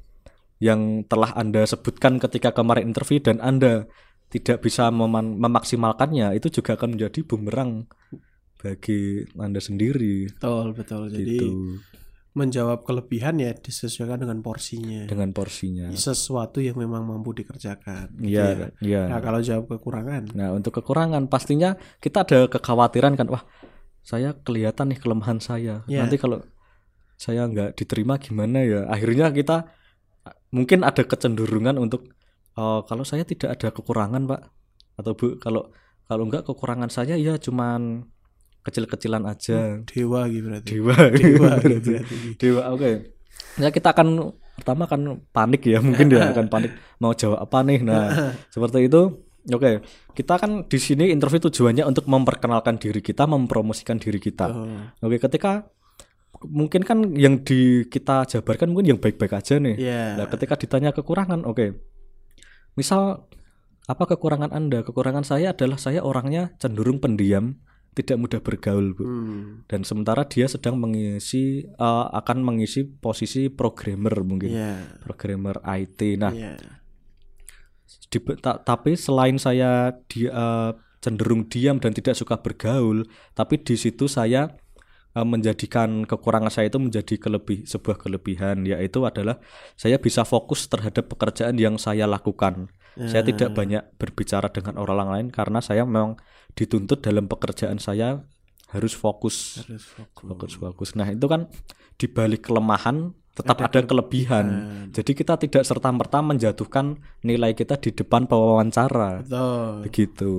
yang 0.59 1.03
telah 1.05 1.33
Anda 1.33 1.65
sebutkan 1.65 2.17
ketika 2.17 2.51
kemarin 2.51 2.87
interview 2.87 3.17
dan 3.17 3.39
Anda 3.39 3.89
tidak 4.29 4.61
bisa 4.61 4.87
meman- 4.87 5.35
memaksimalkannya, 5.35 6.31
itu 6.33 6.47
juga 6.53 6.75
akan 6.75 6.95
menjadi 6.95 7.19
bumerang 7.21 7.89
bagi 8.57 9.25
Anda 9.35 9.59
sendiri. 9.59 10.29
Betul 10.31 10.71
betul. 10.71 11.09
Jadi 11.09 11.35
Gitu, 11.35 11.49
menjawab 12.31 12.87
kelebihan 12.87 13.35
ya 13.35 13.51
disesuaikan 13.51 14.21
dengan 14.21 14.39
porsinya. 14.39 15.03
dengan 15.03 15.35
porsinya. 15.35 15.91
Sesuatu 15.91 16.63
yang 16.63 16.79
memang 16.79 17.03
mampu 17.03 17.35
dikerjakan. 17.35 18.15
gitu 18.15 18.31
ya. 18.31 18.55
Iya, 18.55 18.67
iya. 18.79 19.01
Nah 19.09 19.19
kalau 19.19 19.43
jawab 19.43 19.67
kekurangan, 19.67 20.31
Nah, 20.31 20.55
untuk 20.55 20.79
kekurangan 20.79 21.27
pastinya 21.27 21.73
kita 21.97 22.23
ada 22.23 22.39
kekhawatiran 22.47 23.19
kan, 23.19 23.27
wah, 23.27 23.43
saya 23.99 24.31
kelihatan 24.37 24.95
nih 24.95 24.99
kelemahan 25.01 25.43
saya. 25.43 25.83
Ya. 25.85 26.05
Nanti 26.05 26.15
kalau 26.15 26.39
saya 27.21 27.45
nggak 27.45 27.77
diterima 27.77 28.17
gimana 28.17 28.65
ya? 28.65 28.89
Akhirnya 28.89 29.29
kita 29.29 29.69
uh, 30.25 30.35
mungkin 30.49 30.81
ada 30.81 31.05
kecenderungan 31.05 31.77
untuk 31.77 32.09
"Oh, 32.57 32.81
kalau 32.89 33.05
saya 33.05 33.21
tidak 33.21 33.61
ada 33.61 33.69
kekurangan, 33.69 34.25
Pak. 34.25 34.41
Atau 34.97 35.13
Bu, 35.13 35.27
kalau 35.37 35.69
kalau 36.09 36.25
enggak 36.25 36.49
kekurangan 36.49 36.89
saya 36.89 37.13
ya 37.15 37.37
cuman 37.37 38.09
kecil-kecilan 38.65 39.23
aja. 39.29 39.81
dewa 39.85 40.25
gitu 40.29 40.45
berarti. 40.49 40.69
Dewa. 40.73 40.95
Dewa 41.13 41.13
gitu 41.13 41.37
berarti. 41.45 41.91
berarti. 41.93 42.15
Dewa, 42.41 42.61
oke. 42.73 42.91
Ya 43.61 43.69
kita 43.69 43.93
akan 43.93 44.07
pertama 44.57 44.85
kan 44.89 45.01
panik 45.33 45.61
ya, 45.65 45.79
mungkin 45.81 46.09
ya 46.09 46.29
akan 46.33 46.45
panik 46.49 46.71
mau 46.97 47.13
jawab 47.13 47.41
apa 47.41 47.61
nih. 47.65 47.79
Nah, 47.85 48.33
seperti 48.49 48.89
itu. 48.89 49.29
Oke, 49.49 49.81
kita 50.13 50.37
kan 50.37 50.69
di 50.69 50.77
sini 50.77 51.09
interview 51.09 51.41
tujuannya 51.41 51.81
untuk 51.89 52.05
memperkenalkan 52.05 52.77
diri 52.77 53.01
kita, 53.01 53.25
mempromosikan 53.25 53.97
diri 53.97 54.21
kita. 54.21 54.45
Oh, 54.53 54.69
Oke, 55.01 55.17
ketika 55.17 55.65
mungkin 56.43 56.81
kan 56.81 57.13
yang 57.13 57.41
di 57.41 57.85
kita 57.85 58.25
jabarkan 58.25 58.73
mungkin 58.73 58.95
yang 58.95 58.99
baik-baik 59.01 59.33
aja 59.33 59.57
nih. 59.57 59.75
Iya. 59.77 60.03
Nah, 60.17 60.25
ketika 60.25 60.55
ditanya 60.55 60.89
kekurangan, 60.91 61.45
oke. 61.45 61.77
Misal 62.73 63.27
apa 63.85 64.03
kekurangan 64.07 64.49
Anda? 64.49 64.81
Kekurangan 64.81 65.21
saya 65.21 65.51
adalah 65.51 65.75
saya 65.75 66.01
orangnya 66.01 66.55
cenderung 66.57 66.97
pendiam, 66.97 67.59
tidak 67.91 68.17
mudah 68.17 68.39
bergaul, 68.39 68.95
Bu. 68.95 69.03
Hmm, 69.03 69.67
Dan 69.67 69.83
sementara 69.83 70.23
dia 70.23 70.47
sedang 70.47 70.79
mengisi 70.79 71.65
eh, 71.67 72.05
akan 72.09 72.37
mengisi 72.39 72.87
posisi 72.87 73.51
programmer 73.51 74.15
mungkin, 74.23 74.49
Iya. 74.49 75.01
programmer 75.03 75.59
IT. 75.61 76.15
Nah, 76.15 76.31
Iya. 76.31 76.55
di- 78.07 78.37
ta- 78.39 78.59
tapi 78.59 78.95
selain 78.95 79.35
saya 79.35 79.91
dia 80.07 80.29
eh, 80.31 80.71
cenderung 81.01 81.49
diam 81.49 81.81
dan 81.81 81.91
tidak 81.91 82.13
suka 82.13 82.37
bergaul, 82.37 83.03
tapi 83.33 83.57
di 83.57 83.73
situ 83.73 84.05
saya 84.05 84.53
menjadikan 85.15 86.07
kekurangan 86.07 86.47
saya 86.47 86.71
itu 86.71 86.79
menjadi 86.79 87.19
kelebih 87.19 87.67
sebuah 87.67 87.99
kelebihan 87.99 88.63
yaitu 88.63 89.03
adalah 89.03 89.43
saya 89.75 89.99
bisa 89.99 90.23
fokus 90.23 90.71
terhadap 90.71 91.11
pekerjaan 91.11 91.59
yang 91.59 91.75
saya 91.75 92.07
lakukan. 92.07 92.71
Saya 92.91 93.23
tidak 93.23 93.55
banyak 93.55 93.95
berbicara 93.95 94.51
dengan 94.51 94.75
orang 94.75 95.07
lain 95.11 95.27
karena 95.31 95.63
saya 95.63 95.87
memang 95.87 96.19
dituntut 96.55 96.99
dalam 96.99 97.27
pekerjaan 97.31 97.79
saya 97.79 98.23
harus 98.71 98.95
fokus 98.95 99.63
Harus 99.63 99.83
fokus. 99.83 100.27
fokus 100.27 100.53
fokus. 100.59 100.89
Nah, 100.95 101.07
itu 101.07 101.27
kan 101.27 101.47
di 101.99 102.07
balik 102.07 102.47
kelemahan 102.47 103.11
tetap 103.31 103.63
ada, 103.63 103.79
kelebihan. 103.87 104.45
Jadi 104.91 105.11
kita 105.15 105.39
tidak 105.39 105.63
serta 105.63 105.87
merta 105.91 106.19
menjatuhkan 106.19 106.99
nilai 107.23 107.55
kita 107.55 107.79
di 107.79 107.95
depan 107.95 108.27
pewawancara. 108.27 109.23
Betul. 109.23 109.87
Begitu. 109.87 110.31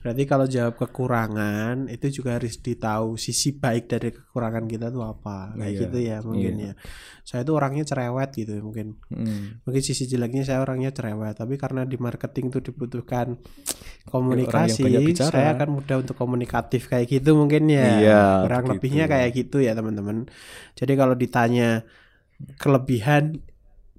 Berarti 0.00 0.24
kalau 0.24 0.48
jawab 0.48 0.80
kekurangan 0.80 1.92
itu 1.92 2.08
juga 2.08 2.40
harus 2.40 2.56
ditahu 2.56 3.20
sisi 3.20 3.52
baik 3.52 3.84
dari 3.84 4.08
kekurangan 4.16 4.64
kita 4.64 4.88
tuh 4.88 5.04
apa. 5.04 5.52
Kayak 5.52 5.68
Iya, 5.68 5.80
gitu 5.84 5.98
ya 6.00 6.16
mungkin 6.24 6.54
iya. 6.56 6.72
ya. 6.72 6.74
Saya 7.20 7.44
tuh 7.44 7.60
orangnya 7.60 7.84
cerewet 7.84 8.32
gitu 8.32 8.56
ya, 8.56 8.62
mungkin. 8.64 8.96
Mm. 9.12 9.60
Mungkin 9.60 9.82
sisi 9.84 10.08
jeleknya 10.08 10.48
saya 10.48 10.64
orangnya 10.64 10.88
cerewet, 10.88 11.36
tapi 11.36 11.60
karena 11.60 11.84
di 11.84 12.00
marketing 12.00 12.48
tuh 12.48 12.64
dibutuhkan 12.64 13.36
komunikasi, 14.08 14.88
saya 15.20 15.52
akan 15.54 15.68
mudah 15.68 16.00
untuk 16.00 16.16
komunikatif 16.16 16.88
kayak 16.88 17.20
gitu 17.20 17.36
mungkin 17.36 17.68
ya. 17.68 18.00
Iya, 18.00 18.22
Kurang 18.48 18.64
begitu. 18.66 18.72
lebihnya 18.80 19.04
kayak 19.04 19.30
gitu 19.36 19.56
ya 19.60 19.76
teman-teman. 19.76 20.26
Jadi 20.74 20.92
kalau 20.96 21.12
ditanya 21.12 21.84
kelebihan 22.56 23.44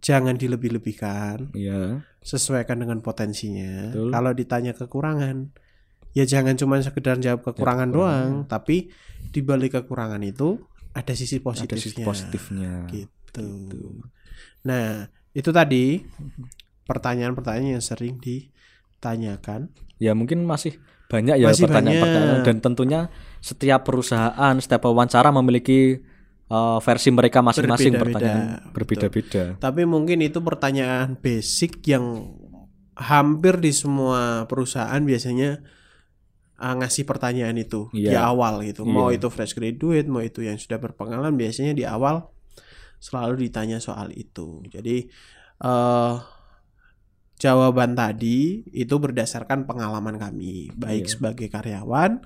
jangan 0.01 0.33
dilebih-lebihkan, 0.33 1.53
Iya. 1.53 2.01
sesuaikan 2.25 2.81
dengan 2.81 3.05
potensinya. 3.05 3.93
Betul. 3.93 4.09
Kalau 4.09 4.31
ditanya 4.33 4.73
kekurangan, 4.73 5.53
ya 6.11 6.23
jangan 6.27 6.55
cuma 6.59 6.79
sekedar 6.83 7.17
jawab 7.19 7.43
kekurangan 7.45 7.89
doang, 7.91 8.29
tapi 8.47 8.91
di 9.31 9.39
balik 9.39 9.79
kekurangan 9.79 10.21
itu 10.23 10.59
ada 10.91 11.13
sisi 11.15 11.39
Ada 11.39 11.45
positifnya. 11.47 11.79
sisi 11.79 12.03
positifnya. 12.03 12.73
Gitu. 12.91 13.49
Nah, 14.67 15.07
itu 15.31 15.49
tadi 15.55 16.03
pertanyaan-pertanyaan 16.83 17.79
yang 17.79 17.85
sering 17.85 18.19
ditanyakan. 18.19 19.71
Ya 20.01 20.11
mungkin 20.11 20.43
masih 20.43 20.75
banyak 21.07 21.39
ya 21.39 21.51
pertanyaan-pertanyaan 21.51 22.43
dan 22.43 22.57
tentunya 22.59 23.01
setiap 23.39 23.87
perusahaan, 23.87 24.55
setiap 24.59 24.87
wawancara 24.87 25.31
memiliki 25.31 25.99
uh, 26.51 26.79
versi 26.83 27.09
mereka 27.11 27.39
masing-masing 27.39 27.95
pertanyaan 27.95 28.71
berbeda-beda. 28.75 29.55
Tapi 29.59 29.87
mungkin 29.87 30.23
itu 30.23 30.43
pertanyaan 30.43 31.15
basic 31.19 31.83
yang 31.87 32.35
hampir 32.95 33.59
di 33.63 33.71
semua 33.71 34.45
perusahaan 34.47 34.99
biasanya 34.99 35.63
uh, 36.61 36.75
ngasih 36.77 37.03
pertanyaan 37.03 37.57
itu 37.57 37.89
di 37.89 38.07
Iya. 38.07 38.29
awal 38.29 38.61
gitu. 38.63 38.85
Mau 38.85 39.09
Iya. 39.09 39.17
itu 39.17 39.27
fresh 39.27 39.57
graduate, 39.57 40.05
mau 40.05 40.21
itu 40.21 40.45
yang 40.45 40.55
sudah 40.55 40.77
berpengalaman 40.77 41.33
biasanya 41.33 41.73
di 41.73 41.81
awal 41.83 42.29
selalu 43.01 43.49
ditanya 43.49 43.81
soal 43.81 44.13
itu. 44.13 44.61
Jadi 44.69 45.09
eh 45.59 46.15
jawaban 47.35 47.97
tadi 47.97 48.61
itu 48.69 48.95
berdasarkan 48.95 49.65
pengalaman 49.65 50.15
kami, 50.15 50.69
baik 50.71 51.09
Iya. 51.09 51.11
sebagai 51.17 51.47
karyawan 51.49 52.21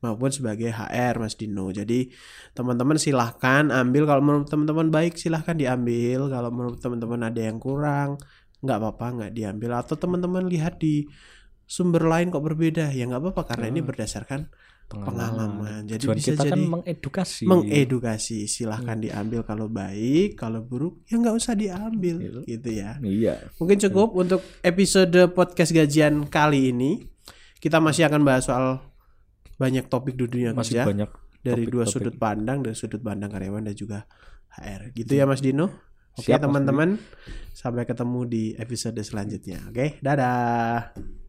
maupun 0.00 0.30
sebagai 0.30 0.70
HR 0.70 1.18
Mas 1.18 1.34
Dino. 1.34 1.68
Jadi 1.68 2.08
teman-teman 2.54 2.96
silahkan 2.96 3.68
ambil 3.68 4.06
kalau 4.06 4.22
menurut 4.22 4.48
teman-teman 4.48 4.88
baik 4.88 5.18
silahkan 5.18 5.52
diambil. 5.52 6.30
Kalau 6.30 6.48
menurut 6.48 6.78
teman-teman 6.78 7.20
ada 7.26 7.40
yang 7.42 7.58
kurang 7.58 8.16
nggak 8.62 8.76
apa-apa 8.78 9.06
nggak 9.18 9.32
diambil. 9.34 9.70
Atau 9.76 9.98
teman-teman 9.98 10.46
lihat 10.46 10.78
di 10.78 11.04
sumber 11.70 12.02
lain 12.02 12.34
kok 12.34 12.42
berbeda 12.42 12.90
ya 12.90 13.06
nggak 13.06 13.22
apa-apa 13.22 13.42
karena 13.46 13.70
ini 13.70 13.78
berdasarkan 13.80 14.50
pengalaman. 14.90 15.86
Jadi 15.86 16.02
Tujuan 16.02 16.18
bisa 16.18 16.30
kita 16.34 16.42
kan 16.42 16.50
jadi 16.50 16.62
mengedukasi. 16.66 17.42
mengedukasi. 17.46 18.38
Silahkan 18.50 18.98
diambil 18.98 19.46
kalau 19.46 19.70
baik, 19.70 20.34
kalau 20.34 20.66
buruk 20.66 21.06
ya 21.06 21.14
nggak 21.14 21.36
usah 21.38 21.54
diambil 21.54 22.18
Iya. 22.18 22.42
gitu 22.42 22.68
ya. 22.74 22.90
Iya. 22.98 23.34
Mungkin 23.62 23.78
cukup 23.78 24.18
untuk 24.18 24.42
episode 24.60 25.30
podcast 25.30 25.70
gajian 25.70 26.26
kali 26.26 26.74
ini. 26.74 27.06
Kita 27.62 27.78
masih 27.78 28.10
akan 28.10 28.26
bahas 28.26 28.50
soal 28.50 28.82
banyak 29.54 29.86
topik 29.86 30.18
di 30.18 30.26
dunia 30.26 30.50
Masih 30.56 30.80
kerja 30.80 30.90
banyak 30.90 31.10
dari 31.38 31.70
dua 31.70 31.86
topik-topik. 31.86 31.92
sudut 31.94 32.14
pandang, 32.18 32.58
dari 32.64 32.74
sudut 32.74 32.98
pandang 32.98 33.30
karyawan 33.30 33.70
dan 33.70 33.76
juga 33.78 33.98
HR. 34.58 34.90
Gitu 34.90 35.12
ya 35.14 35.22
Mas 35.22 35.38
Dino. 35.38 35.70
Oke 36.18 36.34
Mas 36.34 36.42
teman-teman, 36.42 36.98
sampai 37.54 37.86
ketemu 37.86 38.20
di 38.26 38.44
episode 38.58 38.98
selanjutnya. 38.98 39.70
Oke, 39.70 40.02
dadah. 40.02 41.19